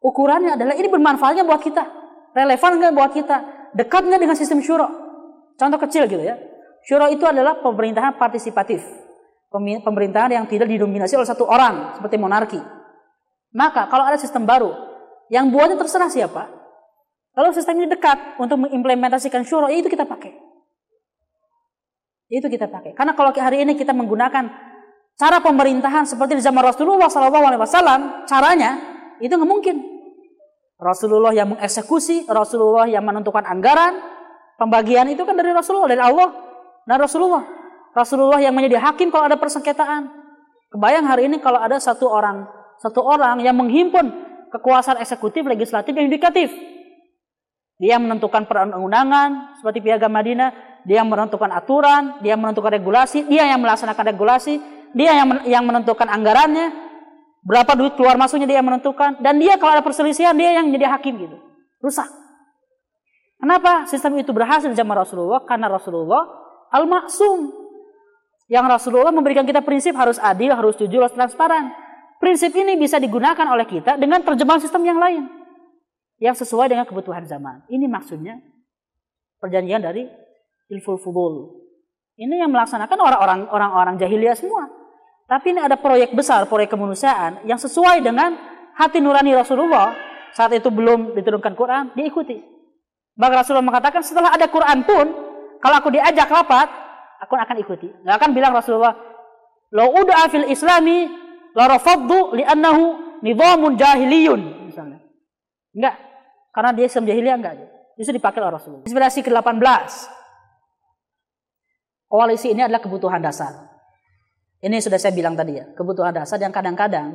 [0.00, 1.84] Ukurannya adalah ini bermanfaatnya buat kita.
[2.32, 3.36] Relevan nggak buat kita?
[3.76, 4.88] Dekat nggak dengan sistem syuro?
[5.60, 6.40] Contoh kecil gitu ya.
[6.80, 8.80] Syuro itu adalah pemerintahan partisipatif.
[9.52, 12.60] Pemerintahan yang tidak didominasi oleh satu orang, seperti monarki.
[13.52, 14.72] Maka kalau ada sistem baru,
[15.28, 16.48] yang buatnya terserah siapa.
[17.36, 20.29] Kalau sistem ini dekat untuk mengimplementasikan syuro, ya itu kita pakai.
[22.30, 22.94] Itu kita pakai.
[22.94, 24.46] Karena kalau hari ini kita menggunakan
[25.18, 28.78] cara pemerintahan seperti di zaman Rasulullah SAW, caranya
[29.18, 29.76] itu nggak mungkin.
[30.80, 34.00] Rasulullah yang mengeksekusi, Rasulullah yang menentukan anggaran,
[34.56, 36.30] pembagian itu kan dari Rasulullah, dari Allah.
[36.88, 37.44] Nah Rasulullah,
[37.92, 40.08] Rasulullah yang menjadi hakim kalau ada persengketaan.
[40.70, 42.46] Kebayang hari ini kalau ada satu orang,
[42.78, 44.08] satu orang yang menghimpun
[44.54, 46.54] kekuasaan eksekutif, legislatif, dan yudikatif.
[47.82, 53.48] Dia menentukan perundang-undangan seperti piagam Madinah, dia yang menentukan aturan, dia yang menentukan regulasi, dia
[53.48, 54.60] yang melaksanakan regulasi,
[54.96, 56.90] dia yang yang menentukan anggarannya,
[57.40, 59.16] Berapa duit keluar masuknya dia yang menentukan.
[59.20, 61.36] Dan dia kalau ada perselisihan dia yang jadi hakim gitu.
[61.80, 62.08] Rusak.
[63.40, 65.40] Kenapa sistem itu berhasil zaman Rasulullah?
[65.48, 66.28] Karena Rasulullah
[66.68, 67.48] al-maksum.
[68.52, 71.72] Yang Rasulullah memberikan kita prinsip harus adil, harus jujur, harus transparan.
[72.20, 75.24] Prinsip ini bisa digunakan oleh kita dengan terjemahan sistem yang lain.
[76.20, 77.64] Yang sesuai dengan kebutuhan zaman.
[77.72, 78.36] Ini maksudnya
[79.40, 80.04] perjanjian dari
[80.70, 81.60] ilful fubul.
[82.16, 84.70] Ini yang melaksanakan orang-orang orang-orang jahiliyah semua.
[85.26, 88.34] Tapi ini ada proyek besar, proyek kemanusiaan yang sesuai dengan
[88.74, 89.94] hati nurani Rasulullah.
[90.30, 92.38] Saat itu belum diturunkan Quran, diikuti.
[93.18, 95.06] Bahkan Rasulullah mengatakan setelah ada Quran pun,
[95.58, 96.70] kalau aku diajak rapat,
[97.18, 97.90] aku akan ikuti.
[98.06, 98.94] Gak akan bilang Rasulullah,
[99.70, 101.06] Lo udah fil islami,
[101.54, 102.82] lo rafaddu li'annahu
[103.22, 104.66] nidhamun jahiliyun.
[104.66, 104.98] Misalnya.
[105.70, 105.94] Enggak.
[106.50, 107.54] Karena dia sistem jahiliyah enggak.
[107.94, 108.86] Itu dipakai oleh Rasulullah.
[108.86, 110.19] Inspirasi ke-18.
[112.10, 113.70] Koalisi ini adalah kebutuhan dasar.
[114.58, 117.14] Ini sudah saya bilang tadi ya, kebutuhan dasar yang kadang-kadang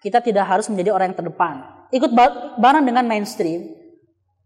[0.00, 1.66] kita tidak harus menjadi orang yang terdepan.
[1.90, 2.14] Ikut
[2.62, 3.74] bareng dengan mainstream,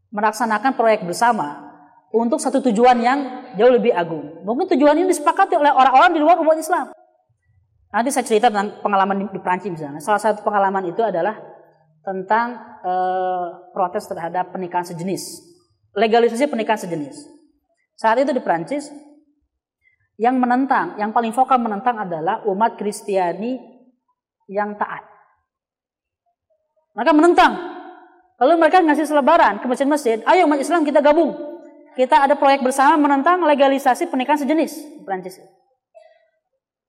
[0.08, 1.68] melaksanakan proyek bersama
[2.10, 3.18] untuk satu tujuan yang
[3.54, 4.40] jauh lebih agung.
[4.42, 6.90] Mungkin tujuan ini disepakati oleh orang-orang di luar umat Islam.
[7.90, 10.00] Nanti saya cerita tentang pengalaman di Prancis misalnya.
[10.00, 11.38] Salah satu pengalaman itu adalah
[12.00, 12.92] tentang e,
[13.74, 15.42] protes terhadap pernikahan sejenis.
[15.92, 17.26] Legalisasi pernikahan sejenis.
[17.98, 18.88] Saat itu di Prancis
[20.20, 23.56] yang menentang, yang paling vokal menentang adalah umat Kristiani
[24.52, 25.00] yang taat.
[26.92, 27.52] Mereka menentang.
[28.37, 31.33] Lalu mereka ngasih selebaran ke masjid-masjid, ayo umat Islam kita gabung.
[31.96, 35.40] Kita ada proyek bersama menentang legalisasi pernikahan sejenis di Prancis.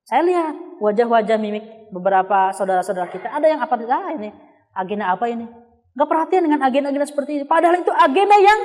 [0.03, 4.35] Saya lihat wajah-wajah mimik beberapa saudara-saudara kita, ada yang apa ah ini
[4.75, 5.47] agenda apa ini?
[5.95, 7.45] Gak perhatian dengan agenda-agenda seperti ini.
[7.47, 8.59] Padahal itu agenda yang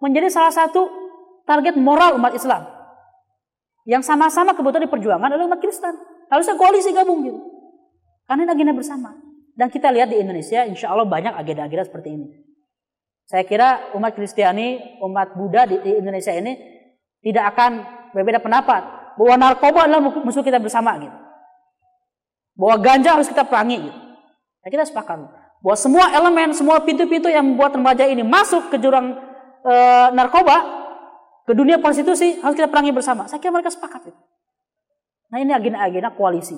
[0.00, 0.88] menjadi salah satu
[1.44, 2.73] target moral umat Islam.
[3.84, 5.92] Yang sama-sama kebutuhan diperjuangkan adalah umat Kristen.
[6.32, 7.40] Harusnya koalisi gabung gitu.
[8.24, 9.12] Karena ini agenda bersama.
[9.54, 12.26] Dan kita lihat di Indonesia, insya Allah banyak agenda-agenda seperti ini.
[13.24, 16.56] Saya kira umat Kristiani, umat Buddha di, di Indonesia ini
[17.24, 17.70] tidak akan
[18.12, 18.82] berbeda pendapat
[19.16, 21.16] bahwa narkoba adalah musuh kita bersama gitu.
[22.56, 24.00] Bahwa ganja harus kita perangi gitu.
[24.64, 25.28] Nah, kita sepakat
[25.64, 29.16] bahwa semua elemen, semua pintu-pintu yang membuat remaja ini masuk ke jurang
[29.64, 29.74] e,
[30.12, 30.56] narkoba
[31.44, 33.28] ke dunia prostitusi harus kita perangi bersama.
[33.28, 34.20] Saya kira mereka sepakat itu.
[35.28, 36.56] Nah ini agenda-agenda koalisi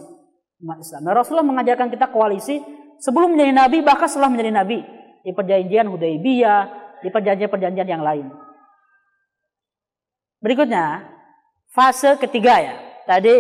[0.63, 1.01] umat Islam.
[1.05, 2.63] Nah, Rasulullah mengajarkan kita koalisi
[3.01, 4.81] sebelum menjadi nabi bahkan setelah menjadi nabi
[5.21, 6.61] di perjanjian Hudaybiyah,
[7.05, 8.31] di perjanjian-perjanjian yang lain.
[10.41, 11.03] Berikutnya,
[11.75, 12.75] fase ketiga ya.
[13.05, 13.35] Tadi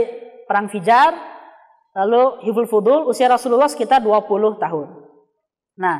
[0.44, 1.14] perang Fijar,
[1.94, 4.88] lalu Hibul Fudul, usia Rasulullah sekitar 20 tahun.
[5.78, 5.96] Nah,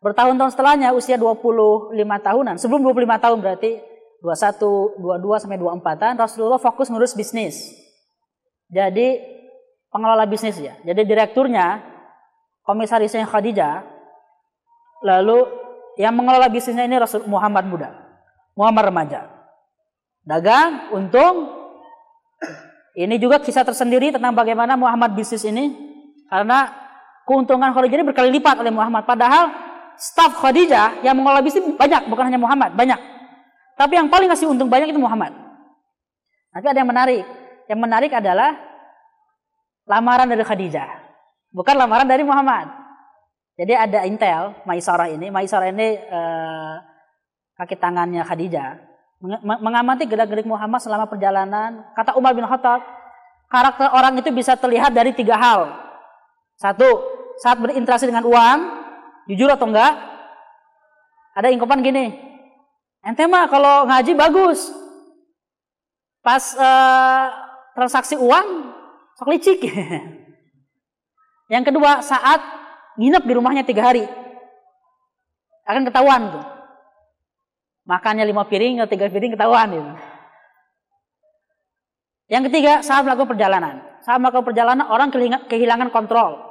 [0.00, 3.95] bertahun-tahun setelahnya usia 25 tahunan, sebelum 25 tahun berarti
[4.26, 7.70] 21, 22 sampai 24-an Rasulullah fokus ngurus bisnis.
[8.66, 9.22] Jadi
[9.94, 10.74] pengelola bisnis ya.
[10.82, 11.78] Jadi direkturnya
[12.66, 13.86] komisarisnya Khadijah
[15.06, 15.46] lalu
[15.94, 17.94] yang mengelola bisnisnya ini Rasul Muhammad muda.
[18.58, 19.20] Muhammad remaja.
[20.26, 21.54] Dagang, untung.
[22.98, 25.70] Ini juga kisah tersendiri tentang bagaimana Muhammad bisnis ini
[26.26, 26.74] karena
[27.28, 29.54] keuntungan Khadijah ini berkali lipat oleh Muhammad padahal
[29.94, 33.15] staf Khadijah yang mengelola bisnis banyak, bukan hanya Muhammad, banyak.
[33.76, 35.36] Tapi yang paling ngasih untung banyak itu Muhammad.
[36.56, 37.24] Tapi ada yang menarik.
[37.68, 38.56] Yang menarik adalah
[39.84, 40.88] lamaran dari Khadijah.
[41.52, 42.72] Bukan lamaran dari Muhammad.
[43.56, 45.28] Jadi ada intel, Maisarah ini.
[45.28, 46.74] Maisarah ini eh,
[47.60, 48.80] kaki tangannya Khadijah.
[49.44, 51.84] Mengamati gerak-gerik Muhammad selama perjalanan.
[51.96, 52.84] Kata Umar bin Khattab,
[53.48, 55.72] karakter orang itu bisa terlihat dari tiga hal.
[56.56, 56.84] Satu,
[57.40, 58.58] saat berinteraksi dengan uang,
[59.28, 59.92] jujur atau enggak.
[61.36, 62.25] Ada ingkopan gini,
[63.06, 64.66] Ente mah kalau ngaji bagus.
[66.26, 67.30] Pas uh,
[67.78, 68.74] transaksi uang,
[69.14, 69.62] sok licik.
[71.54, 72.42] Yang kedua, saat
[72.98, 74.02] nginep di rumahnya tiga hari.
[75.62, 76.44] Akan ketahuan tuh.
[77.86, 79.92] Makannya lima piring atau tiga piring ketahuan gitu.
[82.26, 83.86] Yang ketiga, saat melakukan perjalanan.
[84.02, 85.14] Saat melakukan perjalanan, orang
[85.46, 86.42] kehilangan kontrol.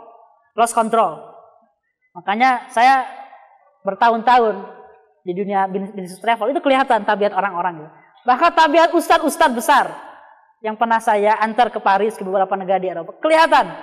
[0.55, 1.19] Lost control.
[2.15, 3.03] Makanya saya
[3.83, 4.84] bertahun-tahun
[5.25, 7.89] di dunia bisnis travel itu kelihatan tabiat orang-orang.
[8.21, 9.89] Bahkan tabiat ustadz-ustadz besar
[10.61, 13.73] yang pernah saya antar ke Paris ke beberapa negara di Eropa kelihatan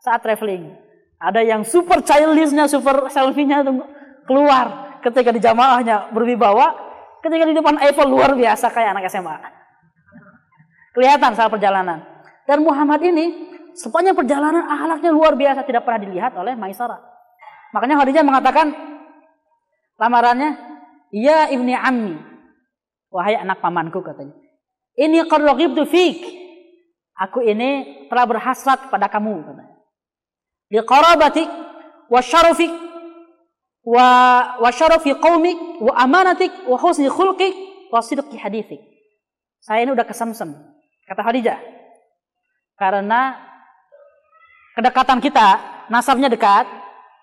[0.00, 0.72] saat traveling.
[1.20, 3.66] Ada yang super childishnya, super selfie-nya
[4.24, 6.72] keluar ketika di jamaahnya berwibawa,
[7.20, 9.36] ketika di depan Eiffel luar biasa kayak anak SMA.
[10.94, 12.00] Kelihatan saat perjalanan.
[12.48, 16.96] Dan Muhammad ini sepanjang perjalanan ahlaknya luar biasa tidak pernah dilihat oleh Maisara.
[17.76, 18.72] Makanya Khadijah mengatakan
[20.00, 20.77] lamarannya
[21.14, 22.16] Ya ibni ammi.
[23.08, 24.36] Wahai anak pamanku katanya.
[24.98, 26.20] Ini qad raghibtu fik.
[27.18, 29.76] Aku ini telah berhasrat kepada kamu katanya.
[30.68, 31.48] Li qarabatik
[32.12, 32.70] wa syarafik
[33.88, 34.08] wa
[34.60, 37.56] wa syarafi qaumik wa amanatik wa husni khulqik
[37.88, 38.84] wa sidqi hadithik.
[39.64, 40.52] Saya ini udah kesemsem
[41.08, 41.58] kata Khadijah.
[42.78, 43.34] Karena
[44.76, 45.48] kedekatan kita,
[45.90, 46.68] nasabnya dekat,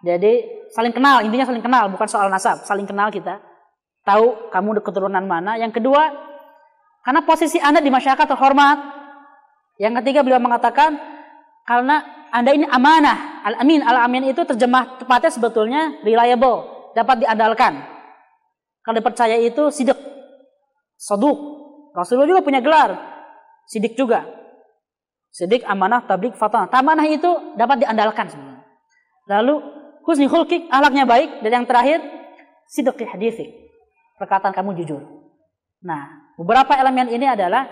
[0.04, 0.43] jadi
[0.76, 3.39] saling kenal, intinya saling kenal, bukan soal nasab, saling kenal kita
[4.05, 5.57] tahu kamu keturunan mana.
[5.57, 6.13] Yang kedua,
[7.01, 8.77] karena posisi Anda di masyarakat terhormat.
[9.75, 10.95] Yang ketiga beliau mengatakan
[11.67, 13.43] karena Anda ini amanah.
[13.43, 17.83] Al-amin, al-amin itu terjemah tepatnya sebetulnya reliable, dapat diandalkan.
[18.81, 19.97] Kalau dipercaya itu sidik,
[20.97, 21.37] soduk.
[21.93, 22.97] Rasulullah juga punya gelar,
[23.69, 24.25] sidik juga.
[25.35, 26.71] Sidik, amanah, tablik, fatah.
[26.71, 27.27] Tamanah itu
[27.59, 28.63] dapat diandalkan sebenarnya.
[29.27, 29.55] Lalu
[30.07, 31.43] husni khulkik, ahlaknya baik.
[31.43, 31.99] Dan yang terakhir,
[32.71, 33.64] sidik hadisik
[34.19, 35.01] perkataan kamu jujur.
[35.84, 37.67] Nah, beberapa elemen ini adalah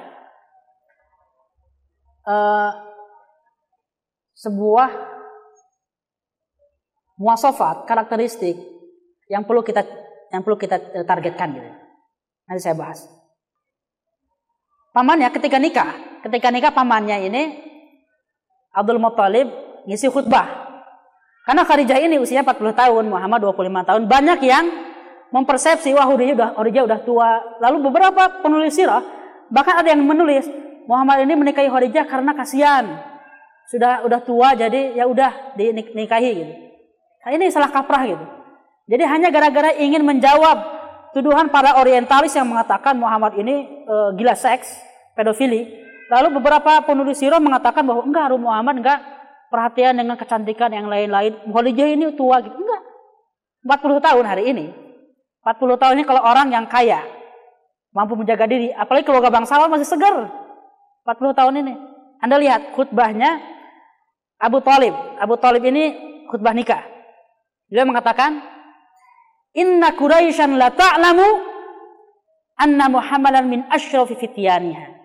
[2.28, 2.72] uh,
[4.38, 4.90] sebuah
[7.18, 8.60] muasafat karakteristik
[9.32, 9.82] yang perlu kita
[10.34, 11.72] yang perlu kita targetkan gitu.
[12.50, 13.08] Nanti saya bahas.
[14.94, 17.44] Pamannya ketika nikah, ketika nikah pamannya ini
[18.74, 19.50] Abdul Muthalib
[19.86, 20.66] ngisi khutbah.
[21.44, 24.66] Karena Khadijah ini usia 40 tahun, Muhammad 25 tahun, banyak yang
[25.34, 27.32] mempersepsi wah Khadijah udah Khadijah udah tua.
[27.58, 29.02] Lalu beberapa penulis sirah
[29.50, 30.46] bahkan ada yang menulis
[30.86, 32.86] Muhammad ini menikahi Khadijah karena kasihan.
[33.66, 36.54] Sudah udah tua jadi ya udah dinikahi gitu.
[37.24, 38.26] Nah, ini salah kaprah gitu.
[38.86, 40.60] Jadi hanya gara-gara ingin menjawab
[41.16, 44.68] tuduhan para orientalis yang mengatakan Muhammad ini e, gila seks,
[45.16, 45.72] pedofili.
[46.12, 49.00] Lalu beberapa penulis sirah mengatakan bahwa enggak Muhammad enggak
[49.48, 51.32] perhatian dengan kecantikan yang lain-lain.
[51.48, 52.60] Khadijah ini tua gitu.
[52.60, 52.82] Enggak.
[53.64, 54.83] 40 tahun hari ini
[55.44, 57.04] 40 tahun ini kalau orang yang kaya,
[57.92, 60.32] mampu menjaga diri, apalagi keluarga bangsawan masih segar.
[61.04, 61.74] 40 tahun ini.
[62.24, 63.44] Anda lihat khutbahnya
[64.40, 64.96] Abu Talib.
[65.20, 65.94] Abu Talib ini
[66.32, 66.80] khutbah nikah.
[67.68, 68.40] Dia mengatakan,
[69.54, 71.28] Inna Quraisyan la ta'lamu
[72.56, 74.96] anna Muhammadan min asyrafi fityaniha.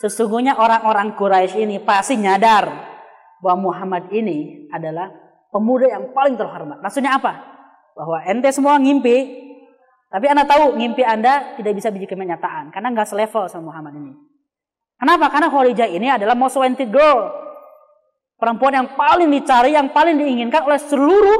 [0.00, 2.68] Sesungguhnya orang-orang Quraisy ini pasti nyadar
[3.44, 5.12] bahwa Muhammad ini adalah
[5.52, 6.80] pemuda yang paling terhormat.
[6.80, 7.32] Maksudnya apa?
[7.96, 9.45] Bahwa ente semua ngimpi
[10.06, 14.12] tapi Anda tahu mimpi Anda tidak bisa menjadi kenyataan karena nggak selevel sama Muhammad ini.
[14.96, 15.28] Kenapa?
[15.28, 17.28] Karena Khadijah ini adalah most wanted girl.
[18.36, 21.38] Perempuan yang paling dicari, yang paling diinginkan oleh seluruh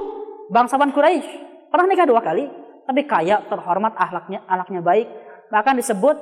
[0.49, 1.29] bangsawan Quraisy.
[1.69, 2.49] Pernah nikah dua kali,
[2.89, 5.09] tapi kaya, terhormat, ahlaknya, anaknya baik.
[5.53, 6.17] Bahkan disebut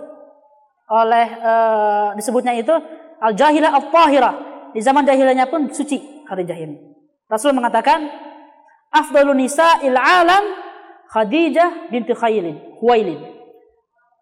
[0.91, 2.75] oleh uh, disebutnya itu
[3.23, 4.35] al-jahilah al-tahirah.
[4.75, 6.77] Di zaman jahilanya pun suci Khadijah ini.
[7.31, 8.11] Rasul mengatakan,
[8.91, 10.64] afdalun nisa il alam
[11.15, 13.23] Khadijah binti Khailid, Khuwailid.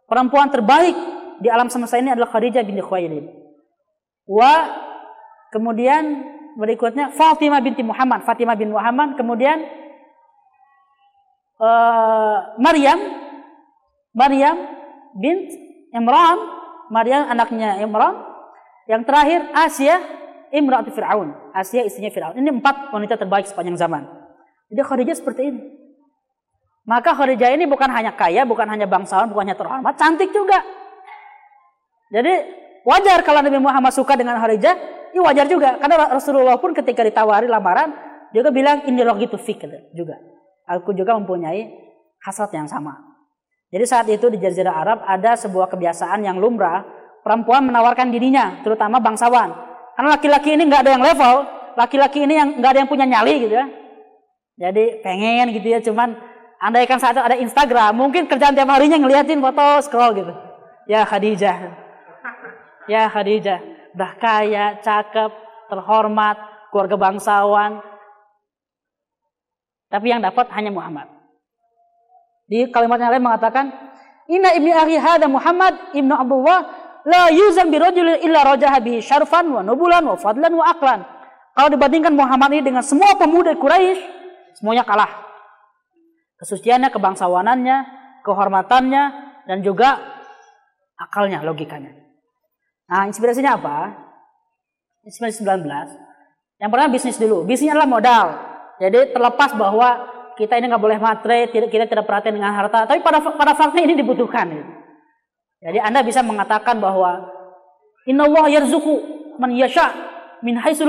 [0.04, 0.92] Perempuan terbaik
[1.40, 3.32] di alam semesta ini adalah Khadijah binti Khuwailid.
[4.28, 4.52] Wa
[5.56, 6.20] kemudian
[6.60, 9.64] berikutnya Fatimah binti Muhammad, Fatimah bin Muhammad, kemudian
[11.56, 13.00] uh, Maryam
[14.12, 14.56] Maryam
[15.16, 15.48] bint
[15.96, 16.38] Imran,
[16.92, 18.20] Maryam anaknya Imran.
[18.84, 19.96] Yang terakhir Asia
[20.52, 21.32] Imran Fir'aun.
[21.56, 22.36] Asia istrinya Fir'aun.
[22.36, 24.04] Ini empat wanita terbaik sepanjang zaman.
[24.68, 25.81] Jadi Khadijah seperti ini.
[26.82, 30.58] Maka Khadijah ini bukan hanya kaya, bukan hanya bangsawan, bukan hanya terhormat, cantik juga.
[32.10, 32.32] Jadi
[32.82, 34.74] wajar kalau Nabi Muhammad suka dengan Khadijah,
[35.14, 35.78] ini wajar juga.
[35.78, 37.94] Karena Rasulullah pun ketika ditawari lamaran,
[38.34, 39.62] juga bilang ini loh gitu fik
[39.94, 40.18] juga.
[40.66, 41.70] Aku juga mempunyai
[42.24, 42.98] hasrat yang sama.
[43.72, 46.84] Jadi saat itu di Jazirah Arab ada sebuah kebiasaan yang lumrah,
[47.24, 49.48] perempuan menawarkan dirinya, terutama bangsawan.
[49.96, 51.34] Karena laki-laki ini nggak ada yang level,
[51.76, 53.66] laki-laki ini yang nggak ada yang punya nyali gitu ya.
[54.60, 56.31] Jadi pengen gitu ya, cuman
[56.62, 60.30] Andaikan saat itu ada Instagram, mungkin kerjaan tiap harinya ngeliatin foto scroll gitu.
[60.86, 61.58] Ya Khadijah.
[62.86, 63.58] Ya Khadijah.
[63.98, 65.30] Udah kaya, cakep,
[65.66, 66.38] terhormat,
[66.70, 67.82] keluarga bangsawan.
[69.90, 71.10] Tapi yang dapat hanya Muhammad.
[72.46, 73.66] Di kalimat yang lain mengatakan,
[74.30, 76.60] Inna ibni akhi hada Muhammad ibnu Abdullah
[77.02, 81.02] la yuzam bi rajulin illa rajaha bihi syarfan wa nubulan wa fadlan wa aklan.
[81.58, 83.98] Kalau dibandingkan Muhammad ini dengan semua pemuda Quraisy,
[84.56, 85.21] semuanya kalah
[86.42, 87.76] kesuciannya, kebangsawanannya,
[88.26, 89.04] kehormatannya,
[89.46, 90.02] dan juga
[90.98, 91.94] akalnya, logikanya.
[92.90, 93.94] Nah, inspirasinya apa?
[95.06, 95.62] Inspirasi 19.
[96.58, 97.46] Yang pertama bisnis dulu.
[97.46, 98.26] Bisnisnya adalah modal.
[98.82, 99.88] Jadi terlepas bahwa
[100.34, 103.94] kita ini nggak boleh matre, kita tidak perhatian dengan harta, tapi pada pada fakta ini
[103.94, 104.50] dibutuhkan.
[105.62, 107.30] Jadi Anda bisa mengatakan bahwa
[108.10, 108.94] Inna Allah yarzuku
[109.38, 109.94] man yasha
[110.42, 110.82] min haitsu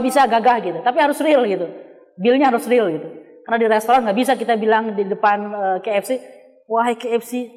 [0.00, 0.78] bisa gagah gitu.
[0.80, 1.68] Tapi harus real gitu.
[2.16, 3.19] Billnya harus real gitu.
[3.50, 6.22] Karena di restoran nggak bisa kita bilang di depan eh, KFC,
[6.70, 7.50] wahai KFC,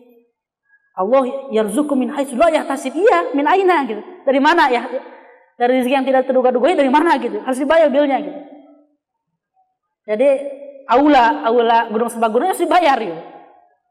[0.98, 2.98] Allah yarzuku min haitsu la yahtasib.
[2.98, 4.02] Iya, min aina gitu.
[4.26, 4.90] Dari mana ya?
[5.54, 7.38] Dari rezeki yang tidak terduga-duga dari mana gitu.
[7.46, 8.42] Harus dibayar bilnya gitu.
[10.10, 10.30] Jadi
[10.90, 13.22] aula, aula Gunung Sebaguna harus dibayar gitu.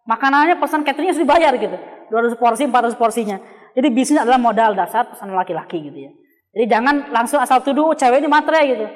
[0.02, 1.78] Makanannya pesan cateringnya harus dibayar gitu.
[2.10, 3.38] 200 porsi, 400 porsinya.
[3.78, 6.10] Jadi bisnis adalah modal dasar pesan laki-laki gitu ya.
[6.50, 8.90] Jadi jangan langsung asal tuduh oh, cewek ini matre gitu.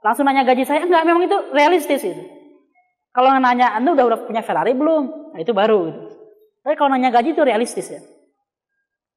[0.00, 2.37] Langsung nanya gaji saya, enggak memang itu realistis itu.
[3.18, 5.34] Kalau nanya Anda udah, udah punya Ferrari belum?
[5.34, 5.90] Nah, itu baru.
[6.62, 7.98] Tapi kalau nanya gaji itu realistis ya.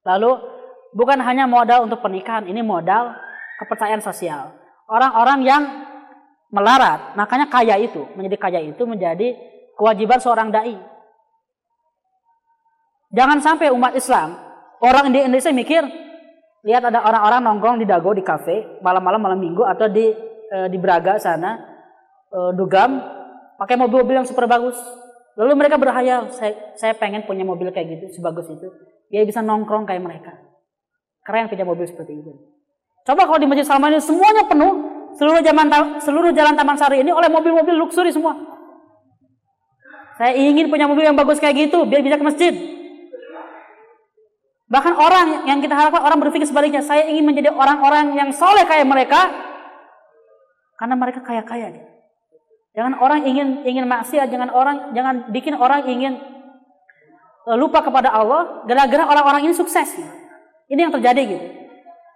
[0.10, 0.42] Lalu
[0.98, 3.14] bukan hanya modal untuk pernikahan, ini modal
[3.62, 4.58] kepercayaan sosial.
[4.90, 5.64] Orang-orang yang
[6.50, 9.38] melarat, makanya kaya itu, menjadi kaya itu menjadi
[9.78, 10.82] kewajiban seorang dai.
[13.14, 14.34] Jangan sampai umat Islam,
[14.82, 15.86] orang di Indonesia mikir,
[16.66, 20.10] lihat ada orang-orang nongkrong di Dago di kafe malam-malam malam minggu atau di
[20.50, 21.58] e, di Braga sana
[22.30, 23.21] e, dugam
[23.62, 24.74] pakai mobil-mobil yang super bagus.
[25.38, 28.68] Lalu mereka berhayal, saya, saya pengen punya mobil kayak gitu, sebagus itu.
[29.14, 30.34] Dia bisa nongkrong kayak mereka.
[31.22, 32.34] Keren punya mobil seperti itu.
[33.06, 34.74] Coba kalau di Masjid Salman ini semuanya penuh,
[35.14, 35.70] seluruh jalan
[36.02, 38.34] seluruh jalan Taman Sari ini oleh mobil-mobil luxury semua.
[40.18, 42.54] Saya ingin punya mobil yang bagus kayak gitu, biar bisa ke masjid.
[44.72, 48.88] Bahkan orang yang kita harapkan orang berpikir sebaliknya, saya ingin menjadi orang-orang yang soleh kayak
[48.88, 49.32] mereka,
[50.78, 51.91] karena mereka kaya-kaya.
[52.72, 56.24] Jangan orang ingin ingin maksiat, jangan orang jangan bikin orang ingin
[57.44, 60.00] uh, lupa kepada Allah gara-gara orang-orang ini sukses.
[60.72, 61.48] Ini yang terjadi gitu.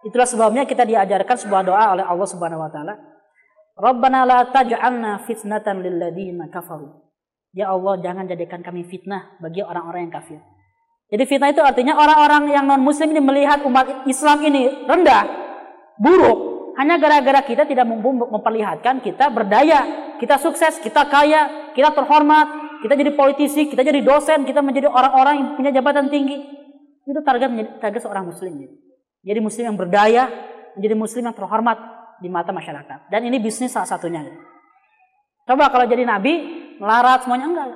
[0.07, 2.95] Itulah sebabnya kita diajarkan sebuah doa oleh Allah Subhanahu wa taala.
[3.75, 5.99] Rabbana la taj'alna fitnatan lil
[6.47, 7.03] kafaru.
[7.51, 10.39] Ya Allah, jangan jadikan kami fitnah bagi orang-orang yang kafir.
[11.11, 15.23] Jadi fitnah itu artinya orang-orang yang non muslim ini melihat umat Islam ini rendah,
[15.99, 16.39] buruk,
[16.75, 23.11] hanya gara-gara kita tidak memperlihatkan kita berdaya, kita sukses, kita kaya, kita terhormat, kita jadi
[23.13, 26.43] politisi, kita jadi dosen, kita menjadi orang-orang yang punya jabatan tinggi.
[27.05, 28.53] Itu target target seorang muslim.
[28.61, 28.75] Gitu.
[29.25, 30.23] Jadi muslim yang berdaya,
[30.77, 31.77] menjadi muslim yang terhormat
[32.21, 33.09] di mata masyarakat.
[33.09, 34.23] Dan ini bisnis salah satunya.
[35.45, 36.33] Coba kalau jadi nabi,
[36.81, 37.67] melarat semuanya enggak.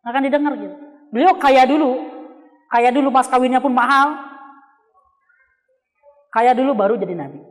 [0.00, 0.76] Enggak akan didengar gitu.
[1.10, 1.92] Beliau kaya dulu.
[2.70, 4.14] Kaya dulu mas kawinnya pun mahal.
[6.30, 7.49] Kaya dulu baru jadi nabi.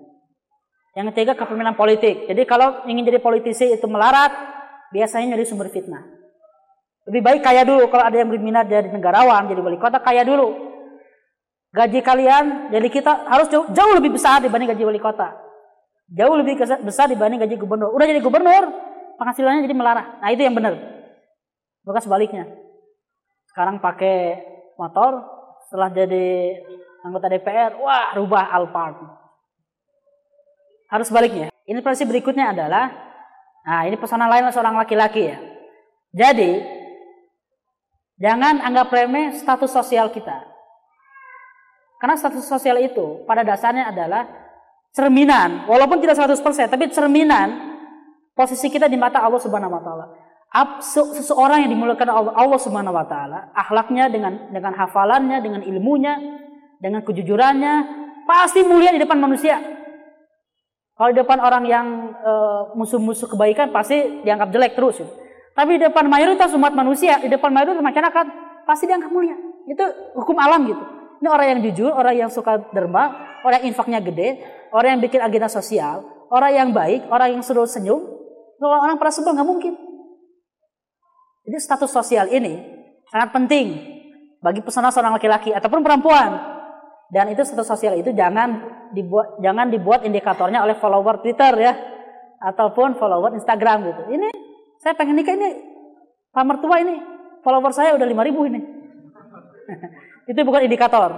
[0.97, 2.25] Yang ketiga kepemimpinan politik.
[2.25, 4.33] Jadi kalau ingin jadi politisi itu melarat,
[4.89, 6.01] biasanya jadi sumber fitnah.
[7.09, 10.69] Lebih baik kaya dulu kalau ada yang berminat jadi negarawan, jadi wali kota kaya dulu.
[11.69, 15.37] gaji kalian jadi kita harus jauh, jauh lebih besar dibanding gaji wali kota.
[16.09, 17.93] Jauh lebih besar dibanding gaji gubernur.
[17.93, 18.73] Udah jadi gubernur,
[19.21, 20.17] penghasilannya jadi melarang.
[20.17, 20.73] Nah itu yang benar.
[21.85, 22.49] Bukan sebaliknya.
[23.53, 24.41] Sekarang pakai
[24.81, 25.21] motor,
[25.69, 26.57] setelah jadi
[27.05, 28.97] anggota DPR, wah rubah Alphard.
[30.89, 31.53] Harus sebaliknya.
[31.69, 32.89] Ini prinsip berikutnya adalah,
[33.61, 35.37] nah ini pesanan lain seorang laki-laki ya.
[36.09, 36.65] Jadi,
[38.17, 40.49] jangan anggap remeh status sosial kita.
[42.01, 44.25] Karena status sosial itu pada dasarnya adalah
[44.89, 47.77] cerminan, walaupun tidak 100%, tapi cerminan
[48.33, 50.05] posisi kita di mata Allah Subhanahu wa taala.
[50.81, 56.17] Seseorang yang dimuliakan Allah Subhanahu wa taala, akhlaknya dengan dengan hafalannya, dengan ilmunya,
[56.81, 57.73] dengan kejujurannya,
[58.25, 59.61] pasti mulia di depan manusia.
[60.99, 64.99] Kalau di depan orang yang eh, musuh-musuh uh, kebaikan pasti dianggap jelek terus.
[65.55, 68.25] Tapi di depan mayoritas umat manusia, di depan mayoritas masyarakat
[68.67, 69.39] pasti dianggap mulia.
[69.63, 69.87] Itu
[70.19, 70.83] hukum alam gitu.
[71.23, 73.15] Ini orang yang jujur, orang yang suka derma,
[73.47, 74.43] orang yang infaknya gede,
[74.75, 78.03] orang yang bikin agenda sosial, orang yang baik, orang yang seru senyum.
[78.59, 79.73] Kalau orang pada sebel nggak mungkin.
[81.47, 82.59] Jadi status sosial ini
[83.07, 83.67] sangat penting
[84.43, 86.58] bagi pesona seorang laki-laki ataupun perempuan.
[87.09, 88.61] Dan itu status sosial itu jangan
[88.93, 91.73] dibuat jangan dibuat indikatornya oleh follower Twitter ya
[92.37, 94.01] ataupun follower Instagram gitu.
[94.13, 94.29] Ini
[94.77, 95.49] saya pengen nikah ini
[96.29, 97.01] Pak mertua ini
[97.41, 98.59] follower saya udah 5000 ini.
[100.29, 101.09] Itu bukan indikator.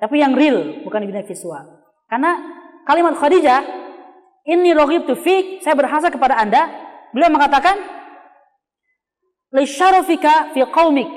[0.00, 1.64] Tapi yang real, bukan indikator visual.
[2.08, 2.40] Karena
[2.88, 3.60] kalimat Khadijah,
[4.48, 6.72] ini rohib tu fik, saya berhasa kepada anda.
[7.12, 7.76] Beliau mengatakan,
[9.52, 11.10] Lisharofika fi qaumik.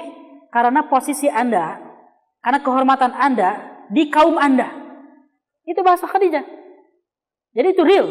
[0.51, 1.81] Karena posisi anda,
[2.45, 4.73] karena kehormatan anda di kaum anda.
[5.63, 6.43] Itu bahasa Khadijah.
[7.53, 8.07] Jadi itu real.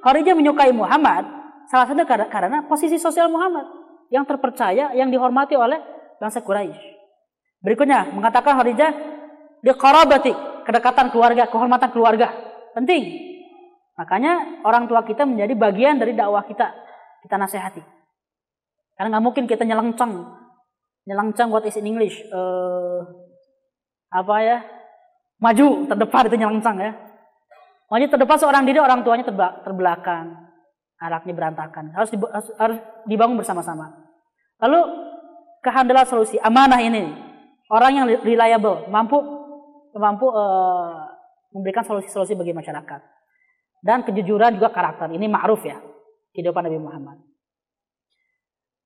[0.00, 1.26] Khadijah menyukai Muhammad,
[1.66, 3.66] salah satu karena posisi sosial Muhammad.
[4.14, 5.82] Yang terpercaya, yang dihormati oleh
[6.22, 6.78] bangsa Quraisy.
[7.58, 8.90] Berikutnya mengatakan Khadijah
[9.64, 10.32] di qarabati,
[10.62, 12.30] kedekatan keluarga, kehormatan keluarga.
[12.76, 13.34] Penting.
[13.98, 16.70] Makanya orang tua kita menjadi bagian dari dakwah kita.
[17.24, 17.82] Kita nasihati.
[18.94, 20.12] Karena nggak mungkin kita nyelengceng.
[21.08, 22.20] Nyelengceng what is in English?
[22.30, 23.02] Uh,
[24.12, 24.58] apa ya?
[25.42, 26.92] Maju terdepan itu nyelengceng ya.
[27.90, 29.24] Maju terdepan seorang diri, orang tuanya
[29.62, 30.34] terbelakang.
[30.98, 31.92] Araknya berantakan.
[31.92, 33.92] Harus, harus, harus dibangun bersama-sama.
[34.62, 34.80] Lalu
[35.60, 37.12] kehandalan solusi amanah ini
[37.68, 39.18] orang yang reliable, mampu
[39.94, 41.06] mampu uh,
[41.54, 43.00] memberikan solusi-solusi bagi masyarakat.
[43.84, 45.12] Dan kejujuran juga karakter.
[45.12, 45.76] Ini ma'ruf ya,
[46.32, 47.20] kehidupan Nabi Muhammad.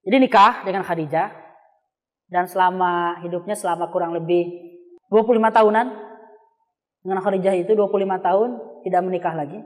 [0.03, 1.29] Jadi nikah dengan Khadijah
[2.29, 4.49] dan selama hidupnya selama kurang lebih
[5.13, 5.87] 25 tahunan
[7.03, 8.49] dengan Khadijah itu 25 tahun
[8.87, 9.59] tidak menikah lagi.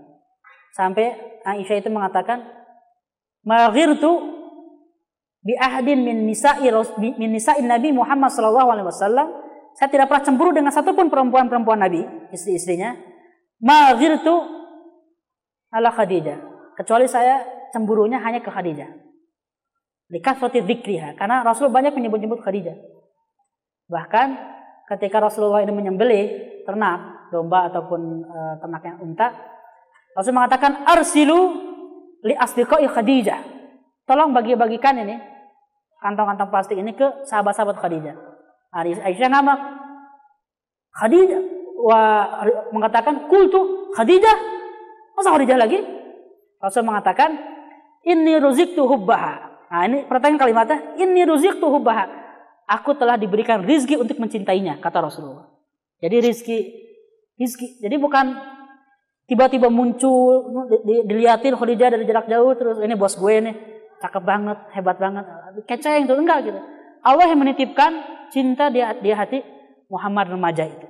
[0.72, 1.12] Sampai
[1.44, 2.44] Aisyah itu mengatakan,
[3.44, 4.42] "Maghirtu
[5.42, 6.70] bi ahdin min nisa'i
[7.18, 9.28] min nisa'in Nabi Muhammad sallallahu alaihi wasallam.
[9.74, 12.94] Saya tidak pernah cemburu dengan satupun perempuan-perempuan Nabi istri-istrinya.
[13.62, 14.32] Ma ghirtu
[15.74, 16.38] ala Khadijah.
[16.78, 17.42] Kecuali saya
[17.74, 18.88] cemburunya hanya ke Khadijah.
[20.12, 22.76] Likafrati dzikriha karena Rasul banyak menyebut-nyebut Khadijah.
[23.88, 24.28] Bahkan
[24.92, 26.24] ketika Rasulullah ini menyembelih
[26.68, 29.32] ternak domba ataupun e, ternak yang unta
[30.12, 31.56] Rasul mengatakan arsilu
[32.20, 33.40] li asdiqai Khadijah
[34.04, 35.32] tolong bagi-bagikan ini
[36.02, 38.16] kantong-kantong plastik ini ke sahabat-sahabat Khadijah.
[38.74, 39.60] Aisyah ngamak.
[40.98, 41.40] Khadijah
[41.78, 42.00] wa
[42.74, 44.36] mengatakan kultu Khadijah.
[45.14, 45.78] Masa Khadijah lagi?
[46.58, 47.38] Rasul mengatakan
[48.02, 49.54] ini ruziktu hubbaha.
[49.72, 52.10] Nah ini pertanyaan kalimatnya ini ruziktu hubbaha.
[52.66, 55.46] Aku telah diberikan rizki untuk mencintainya kata Rasulullah.
[56.02, 56.58] Jadi rizki
[57.36, 57.78] rizki.
[57.80, 58.36] Jadi bukan
[59.26, 60.50] tiba-tiba muncul
[61.08, 63.54] dilihatin Khadijah dari jarak jauh terus ini bos gue nih
[64.02, 65.24] cakep banget, hebat banget,
[65.64, 66.60] keceng itu enggak gitu.
[67.06, 67.92] Allah yang menitipkan
[68.34, 69.38] cinta di, di hati
[69.86, 70.86] Muhammad remaja itu.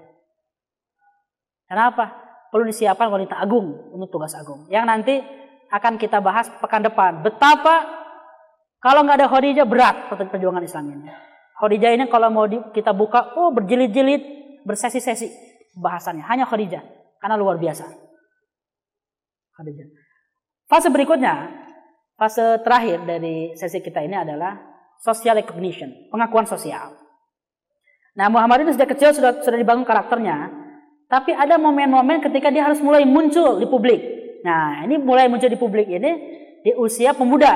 [1.69, 2.21] Kenapa?
[2.53, 4.69] Perlu disiapkan wanita agung untuk tugas agung.
[4.69, 5.15] Yang nanti
[5.73, 7.25] akan kita bahas pekan depan.
[7.25, 7.89] Betapa
[8.81, 11.09] kalau nggak ada Khadijah berat perjuangan Islam ini.
[11.57, 14.23] Khadijah ini kalau mau kita buka, oh berjilid-jilid,
[14.67, 16.25] bersesi-sesi bahasannya.
[16.25, 16.83] Hanya Khadijah,
[17.21, 17.89] karena luar biasa.
[19.57, 19.89] Khadijah.
[20.69, 21.53] Fase berikutnya,
[22.17, 24.57] fase terakhir dari sesi kita ini adalah
[25.01, 26.97] social recognition, pengakuan sosial.
[28.13, 30.53] Nah, Muhammad ini sejak kecil sudah sudah dibangun karakternya,
[31.09, 34.01] tapi ada momen-momen ketika dia harus mulai muncul di publik.
[34.45, 36.13] Nah, ini mulai muncul di publik ini
[36.65, 37.53] di usia pemuda.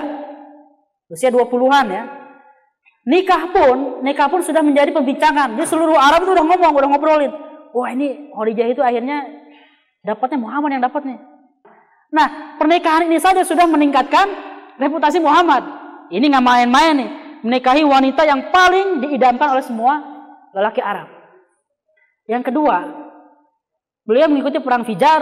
[1.06, 2.04] Usia 20-an ya.
[3.06, 5.54] Nikah pun, nikah pun sudah menjadi pembincangan.
[5.54, 7.32] Di seluruh Arab itu udah ngomong, udah ngobrolin.
[7.76, 9.28] Wah, ini Khadijah itu akhirnya
[10.00, 11.20] dapatnya Muhammad yang dapat nih.
[12.08, 14.32] Nah, pernikahan ini saja sudah meningkatkan
[14.80, 15.60] reputasi Muhammad.
[16.08, 17.10] Ini nggak main-main nih.
[17.44, 20.00] Menikahi wanita yang paling diidamkan oleh semua
[20.56, 21.12] lelaki Arab.
[22.24, 22.76] Yang kedua,
[24.08, 25.20] beliau mengikuti perang Fijar,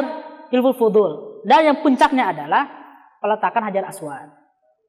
[0.55, 1.43] Hilful Fudul.
[1.43, 2.71] Dan yang puncaknya adalah
[3.19, 4.31] peletakan Hajar Aswad.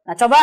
[0.05, 0.39] Nah, coba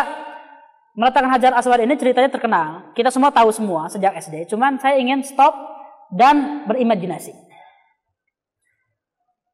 [0.99, 2.91] meletakkan Hajar Aswad ini ceritanya terkenal.
[2.99, 4.51] Kita semua tahu semua sejak SD.
[4.51, 5.82] Cuman saya ingin stop
[6.13, 7.33] dan berimajinasi.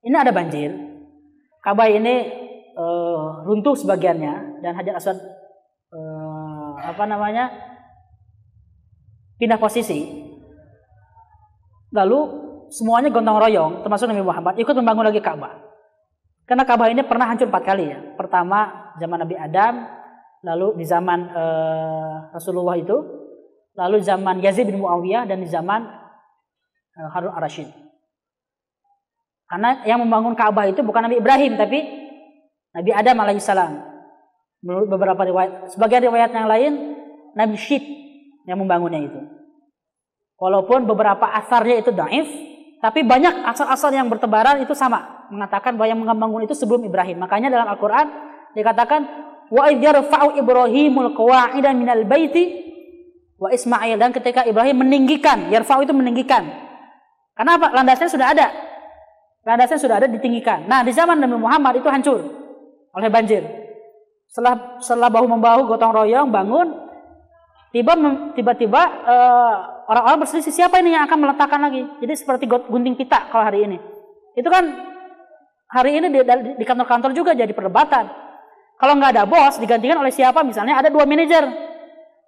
[0.03, 0.75] Ini ada banjir.
[1.63, 2.27] Ka'bah ini
[2.75, 5.19] uh, runtuh sebagiannya dan Hajar Aswad
[5.95, 7.51] uh, apa namanya
[9.39, 10.27] pindah posisi.
[11.95, 12.19] Lalu
[12.69, 15.57] semuanya gontong royong, termasuk Nabi Muhammad, ikut membangun lagi Ka'bah.
[16.45, 17.99] Karena Ka'bah ini pernah hancur empat kali ya.
[18.17, 19.89] Pertama zaman Nabi Adam,
[20.45, 22.97] lalu di zaman uh, Rasulullah itu,
[23.77, 26.08] lalu zaman Yazid bin Muawiyah dan di zaman
[26.99, 27.71] Harun ar-Rasyid.
[29.49, 31.79] Karena yang membangun Ka'bah itu bukan Nabi Ibrahim tapi
[32.75, 33.73] Nabi Adam alaihissalam.
[34.61, 36.73] Menurut beberapa riwayat, sebagian riwayat yang lain
[37.39, 37.81] Nabi Syed
[38.45, 39.21] yang membangunnya itu.
[40.39, 42.29] Walaupun beberapa asarnya itu daif,
[42.79, 47.23] tapi banyak asal-asal yang bertebaran itu sama, mengatakan bahwa yang membangun itu sebelum Ibrahim.
[47.23, 48.07] Makanya dalam Al-Qur'an
[48.55, 49.01] dikatakan
[49.49, 52.69] wa idh yarfa'u Ibrahimul qawa'ida minal baiti
[53.39, 56.68] wa Ismail dan ketika Ibrahim meninggikan, yarfa'u itu meninggikan.
[57.39, 57.71] Kenapa?
[57.71, 58.47] Landasnya sudah ada.
[59.47, 60.67] Landasnya sudah ada ditinggikan.
[60.67, 62.19] Nah, di zaman Nabi Muhammad itu hancur
[62.91, 63.47] oleh banjir.
[64.29, 66.69] Setelah setelah bahu membahu gotong royong bangun
[67.73, 67.95] tiba
[68.35, 69.55] tiba-tiba uh,
[69.89, 71.87] orang-orang berselisih siapa ini yang akan meletakkan lagi.
[72.03, 73.79] Jadi seperti gunting pita kalau hari ini.
[74.35, 74.69] Itu kan
[75.71, 76.11] hari ini
[76.59, 78.11] di kantor-kantor juga jadi perdebatan.
[78.79, 81.47] Kalau nggak ada bos digantikan oleh siapa misalnya ada dua manajer.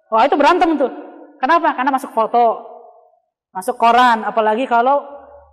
[0.09, 0.91] Wah itu berantem tuh.
[1.39, 1.73] Kenapa?
[1.73, 2.70] Karena masuk foto,
[3.51, 5.03] masuk koran, apalagi kalau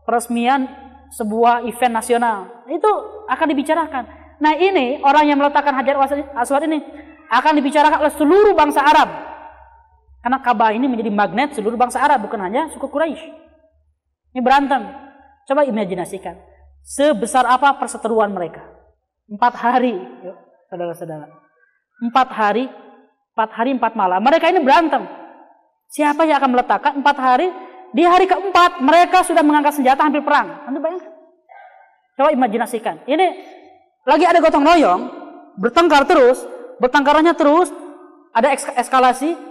[0.06, 0.66] peresmian
[1.14, 2.64] sebuah event nasional.
[2.70, 2.90] Itu
[3.26, 4.04] akan dibicarakan.
[4.38, 5.98] Nah ini orang yang meletakkan hajar
[6.38, 6.78] aswad ini
[7.28, 9.28] akan dibicarakan oleh seluruh bangsa Arab
[10.18, 13.22] karena Ka'bah ini menjadi magnet seluruh bangsa Arab, bukan hanya suku Quraisy.
[14.34, 14.90] Ini berantem.
[15.46, 16.36] Coba imajinasikan.
[16.82, 18.60] Sebesar apa perseteruan mereka.
[19.30, 19.94] Empat hari,
[20.68, 21.32] saudara-saudara.
[22.02, 22.64] Empat hari,
[23.32, 24.20] empat hari, empat malam.
[24.20, 25.06] Mereka ini berantem.
[25.88, 27.48] Siapa yang akan meletakkan empat hari?
[27.92, 30.68] Di hari keempat, mereka sudah mengangkat senjata hampir perang.
[30.68, 31.12] Anda bayangkan?
[32.18, 33.08] Coba imajinasikan.
[33.08, 33.26] Ini
[34.04, 35.02] lagi ada gotong royong,
[35.56, 36.42] bertengkar terus,
[36.82, 37.70] bertengkarannya terus,
[38.34, 39.48] ada eskalasi,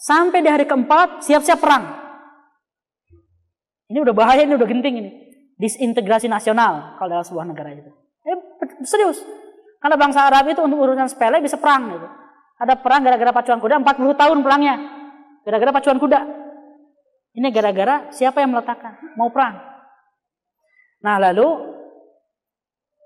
[0.00, 1.84] Sampai di hari keempat siap-siap perang.
[3.92, 5.10] Ini udah bahaya, ini udah genting ini.
[5.60, 7.92] Disintegrasi nasional kalau dalam sebuah negara itu.
[8.24, 8.36] Eh,
[8.88, 9.20] serius.
[9.76, 12.08] Karena bangsa Arab itu untuk urusan sepele bisa perang gitu.
[12.64, 14.74] Ada perang gara-gara pacuan kuda 40 tahun perangnya.
[15.44, 16.20] Gara-gara pacuan kuda.
[17.30, 18.98] Ini gara-gara siapa yang meletakkan?
[19.14, 19.58] Mau perang.
[21.00, 21.46] Nah lalu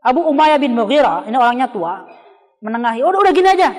[0.04, 2.04] Abu Umayyah bin Mughirah, ini orangnya tua,
[2.60, 3.00] menengahi.
[3.00, 3.72] Oh udah gini aja.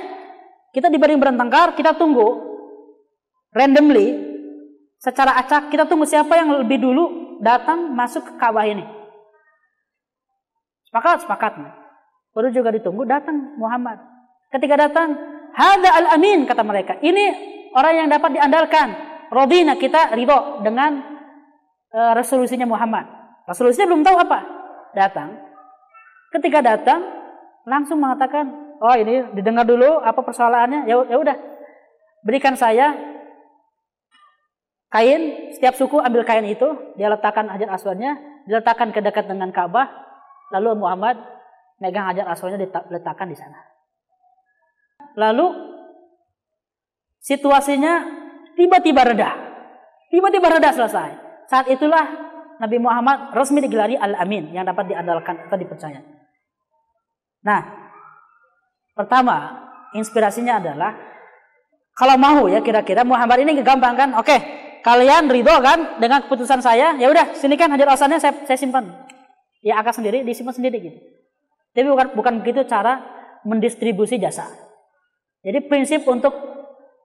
[0.74, 2.42] Kita dibanding bertengkar, kita tunggu
[3.54, 4.36] randomly
[4.98, 8.82] secara acak kita tunggu siapa yang lebih dulu datang masuk ke Ka'bah ini.
[10.90, 11.54] Sepakat, sepakat.
[12.34, 14.02] Baru juga ditunggu datang Muhammad.
[14.50, 15.14] Ketika datang,
[15.54, 16.98] hada al-amin kata mereka.
[17.00, 17.26] Ini
[17.76, 18.88] orang yang dapat diandalkan.
[19.34, 21.02] Rodina kita ridho dengan
[21.94, 23.06] uh, resolusinya Muhammad.
[23.46, 24.40] Resolusinya belum tahu apa.
[24.96, 25.30] Datang.
[26.34, 27.02] Ketika datang,
[27.66, 30.90] langsung mengatakan, oh ini didengar dulu apa persoalannya.
[30.90, 31.36] Ya, ya udah,
[32.26, 32.96] berikan saya
[34.90, 38.16] kain, setiap suku ambil kain itu, dia letakkan hajar aswadnya,
[38.48, 39.92] diletakkan ke dekat dengan Ka'bah,
[40.56, 41.20] lalu Muhammad
[41.84, 43.60] megang hajar aswadnya diletakkan di sana.
[45.16, 45.52] Lalu
[47.20, 48.25] situasinya
[48.56, 49.32] tiba-tiba reda.
[50.10, 51.12] Tiba-tiba reda selesai.
[51.52, 52.08] Saat itulah
[52.58, 56.00] Nabi Muhammad resmi digelari Al-Amin yang dapat diandalkan atau dipercaya.
[57.46, 57.62] Nah,
[58.96, 60.92] pertama inspirasinya adalah
[61.96, 64.10] kalau mau ya kira-kira Muhammad ini gampang kan?
[64.20, 64.36] Oke,
[64.84, 68.88] kalian ridho kan dengan keputusan saya, ya udah sini kan hajar asalnya saya, saya simpan.
[69.64, 71.00] Ya akad sendiri disimpan sendiri gitu.
[71.76, 73.04] Tapi bukan bukan begitu cara
[73.44, 74.48] mendistribusi jasa.
[75.46, 76.34] Jadi prinsip untuk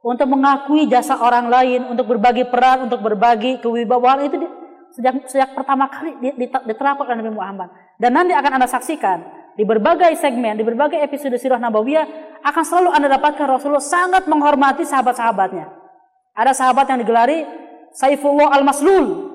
[0.00, 4.36] untuk mengakui jasa orang lain, untuk berbagi peran, untuk berbagi kewibawaan itu
[4.96, 6.16] sejak sejak pertama kali
[6.66, 7.68] diterapkan oleh Nabi Muhammad.
[8.00, 9.18] Dan nanti akan Anda saksikan
[9.54, 14.88] di berbagai segmen, di berbagai episode sirah Nabawiyah akan selalu Anda dapatkan Rasulullah sangat menghormati
[14.88, 15.68] sahabat-sahabatnya.
[16.32, 17.44] Ada sahabat yang digelari
[17.92, 19.28] Saifullah Al-Maslul.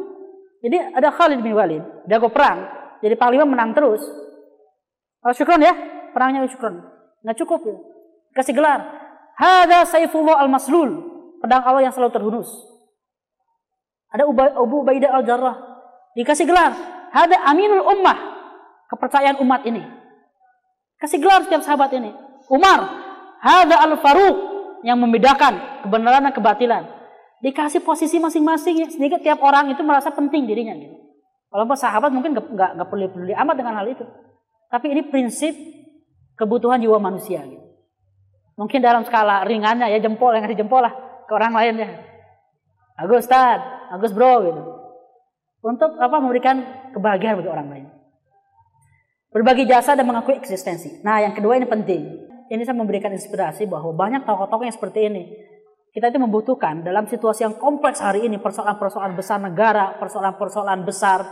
[0.65, 2.65] Jadi ada Khalid bin Walid, jago perang.
[3.05, 4.01] Jadi panglima menang terus.
[5.21, 5.77] Oh, syukron ya,
[6.09, 6.81] perangnya syukron.
[7.21, 7.77] Nggak cukup ya.
[8.33, 9.04] Kasih gelar.
[9.35, 11.13] Hada Saifullah Al-Maslul.
[11.43, 12.49] Pedang Allah yang selalu terhunus.
[14.09, 14.25] Ada
[14.55, 15.55] Abu Ubaidah Al-Jarrah.
[16.15, 16.71] Dikasih gelar.
[17.11, 18.17] Hada Aminul Ummah.
[18.91, 19.83] Kepercayaan umat ini.
[20.97, 22.15] Kasih gelar setiap sahabat ini.
[22.47, 22.79] Umar.
[23.43, 24.55] Hada Al-Faruq.
[24.85, 26.83] Yang membedakan kebenaran dan kebatilan
[27.45, 30.97] dikasih posisi masing-masing sehingga tiap orang itu merasa penting dirinya gitu.
[31.53, 34.05] Walaupun sahabat mungkin nggak nggak peduli peduli amat dengan hal itu.
[34.69, 35.53] Tapi ini prinsip
[36.35, 37.45] kebutuhan jiwa manusia.
[37.45, 37.64] Gitu.
[38.55, 40.93] Mungkin dalam skala ringannya ya jempol yang ngasih jempol lah
[41.27, 41.89] ke orang lain ya.
[42.95, 43.59] Agus Ustaz,
[43.91, 44.61] Agus Bro gitu.
[45.65, 46.63] Untuk apa memberikan
[46.95, 47.85] kebahagiaan bagi orang lain.
[49.35, 51.03] Berbagi jasa dan mengakui eksistensi.
[51.03, 52.01] Nah yang kedua ini penting.
[52.47, 55.23] Ini saya memberikan inspirasi bahwa banyak tokoh-tokoh yang seperti ini
[55.95, 61.23] kita itu membutuhkan dalam situasi yang kompleks hari ini, persoalan-persoalan besar negara, persoalan-persoalan besar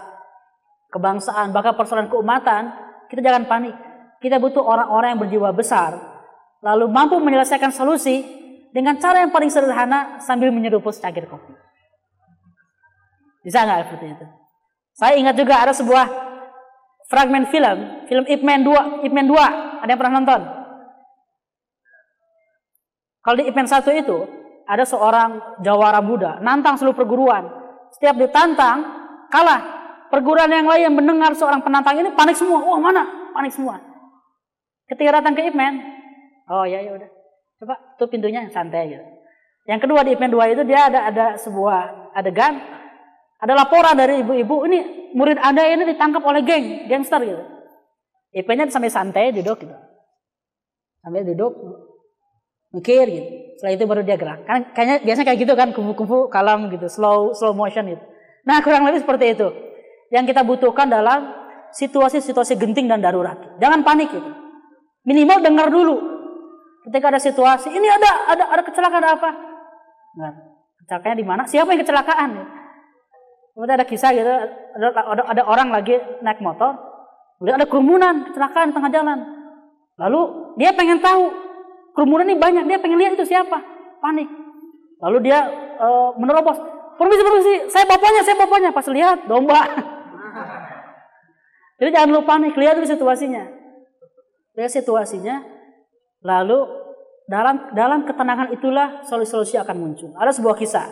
[0.88, 2.72] kebangsaan, bahkan persoalan keumatan,
[3.12, 3.76] kita jangan panik.
[4.24, 6.12] Kita butuh orang-orang yang berjiwa besar,
[6.64, 8.24] lalu mampu menyelesaikan solusi
[8.72, 11.51] dengan cara yang paling sederhana sambil menyeruput secangkir kopi.
[13.43, 14.26] Bisa nggak seperti itu?
[14.95, 16.07] Saya ingat juga ada sebuah
[17.11, 20.41] fragmen film, film Ip Man 2, Ip Man 2, ada yang pernah nonton?
[23.20, 24.18] Kalau di Ip Man 1 itu,
[24.64, 27.43] ada seorang jawara muda nantang seluruh perguruan.
[27.99, 28.84] Setiap ditantang,
[29.28, 29.84] kalah.
[30.07, 32.61] Perguruan yang lain yang mendengar seorang penantang ini panik semua.
[32.61, 33.34] Wah, mana?
[33.34, 33.82] Panik semua.
[34.86, 36.03] Ketika datang ke Ipman,
[36.50, 37.10] oh ya ya udah.
[37.62, 39.04] Coba tuh pintunya santai gitu.
[39.64, 42.60] Yang kedua di Ipman 2 itu dia ada ada sebuah adegan
[43.44, 47.44] ada laporan dari ibu-ibu ini murid Anda ini ditangkap oleh geng, gangster gitu.
[48.34, 49.76] Ipman sampai santai duduk gitu.
[51.04, 51.52] Sambil duduk
[52.72, 53.30] mikir gitu.
[53.60, 54.48] Setelah itu baru dia gerak.
[54.48, 58.04] Kan kayaknya biasanya kayak gitu kan kumpul-kumpul kalam gitu, slow slow motion itu.
[58.44, 59.48] Nah, kurang lebih seperti itu.
[60.12, 61.32] Yang kita butuhkan dalam
[61.74, 63.39] situasi-situasi genting dan darurat.
[63.58, 64.30] Jangan panik gitu.
[65.04, 65.96] Minimal dengar dulu.
[66.84, 69.30] Ketika ada situasi, ini ada ada ada kecelakaan apa?
[70.20, 70.32] Nah,
[70.84, 71.44] kecelakaannya di mana?
[71.48, 72.30] Siapa yang kecelakaan?
[73.54, 76.74] Kemudian ada kisah gitu, ada, ada, ada orang lagi naik motor,
[77.38, 79.20] kemudian ada kerumunan, kecelakaan tengah jalan.
[79.96, 80.22] Lalu
[80.58, 81.44] dia pengen tahu
[81.94, 83.62] Kerumunan ini banyak, dia pengen lihat itu siapa.
[84.02, 84.26] Panik.
[84.98, 85.46] Lalu dia
[85.78, 86.58] uh, menerobos.
[86.98, 88.70] Permisi, permisi, saya bapaknya, saya bapaknya.
[88.74, 89.62] Pas lihat, domba.
[91.82, 93.46] Jadi jangan lupa panik, lihat dulu situasinya.
[94.58, 95.42] Lihat situasinya,
[96.24, 96.66] lalu
[97.28, 100.12] dalam dalam ketenangan itulah solusi-solusi akan muncul.
[100.18, 100.88] Ada sebuah kisah.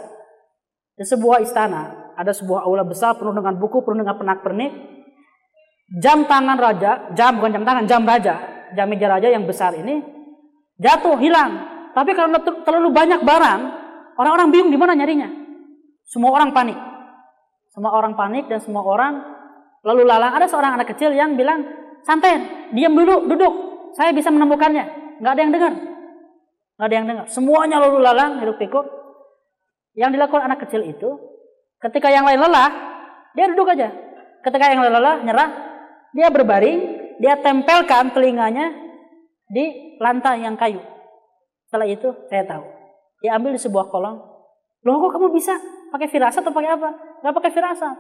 [0.96, 4.72] Di sebuah istana, ada sebuah aula besar penuh dengan buku, penuh dengan pernak-pernik.
[5.98, 8.34] Jam tangan raja, jam bukan jam tangan, jam raja,
[8.78, 10.22] jam meja raja yang besar ini
[10.82, 11.52] jatuh, hilang.
[11.94, 13.60] Tapi karena terlalu banyak barang,
[14.18, 15.30] orang-orang bingung di mana nyarinya.
[16.08, 16.76] Semua orang panik.
[17.72, 19.22] Semua orang panik dan semua orang
[19.86, 20.34] lalu lalang.
[20.36, 21.64] Ada seorang anak kecil yang bilang,
[22.04, 23.54] santai, diam dulu, duduk.
[23.96, 25.11] Saya bisa menemukannya.
[25.22, 25.74] Nggak ada yang dengar.
[26.76, 27.26] Nggak ada yang dengar.
[27.30, 28.90] Semuanya lalu lalang, hidup pikuk.
[29.94, 31.10] Yang dilakukan anak kecil itu,
[31.78, 32.70] ketika yang lain lelah,
[33.38, 33.94] dia duduk aja.
[34.42, 35.50] Ketika yang lain lelah, nyerah,
[36.18, 36.80] dia berbaring,
[37.22, 38.74] dia tempelkan telinganya
[39.46, 40.82] di lantai yang kayu.
[41.70, 42.66] Setelah itu saya tahu.
[43.22, 44.18] Dia ambil di sebuah kolong.
[44.82, 45.54] Loh kok kamu bisa
[45.94, 46.90] pakai firasat atau pakai apa?
[47.22, 47.96] Gak pakai firasat.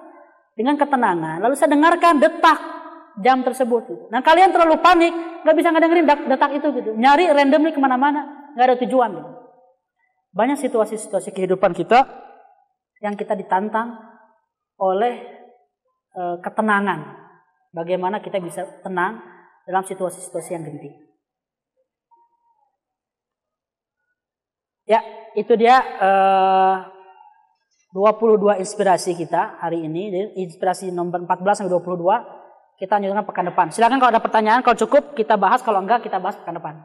[0.58, 1.38] Dengan ketenangan.
[1.46, 2.81] Lalu saya dengarkan detak
[3.20, 4.08] jam tersebut.
[4.08, 5.14] Nah kalian terlalu panik.
[5.42, 6.92] Gak bisa ngedengerin detak itu gitu.
[6.96, 8.54] Nyari random nih ke mana-mana.
[8.56, 9.32] Gak ada tujuan gitu.
[10.32, 12.08] Banyak situasi-situasi kehidupan kita
[13.04, 14.00] yang kita ditantang
[14.80, 15.20] oleh
[16.16, 17.20] e, ketenangan.
[17.76, 19.20] Bagaimana kita bisa tenang
[19.68, 20.96] dalam situasi-situasi yang genting.
[24.90, 25.00] Ya,
[25.40, 26.76] itu dia eh,
[27.96, 30.36] 22 inspirasi kita hari ini.
[30.36, 32.41] Inspirasi nomor 14 sampai 22
[32.82, 33.70] kita lanjutkan pekan depan.
[33.70, 36.82] Silakan kalau ada pertanyaan, kalau cukup kita bahas, kalau enggak kita bahas pekan depan.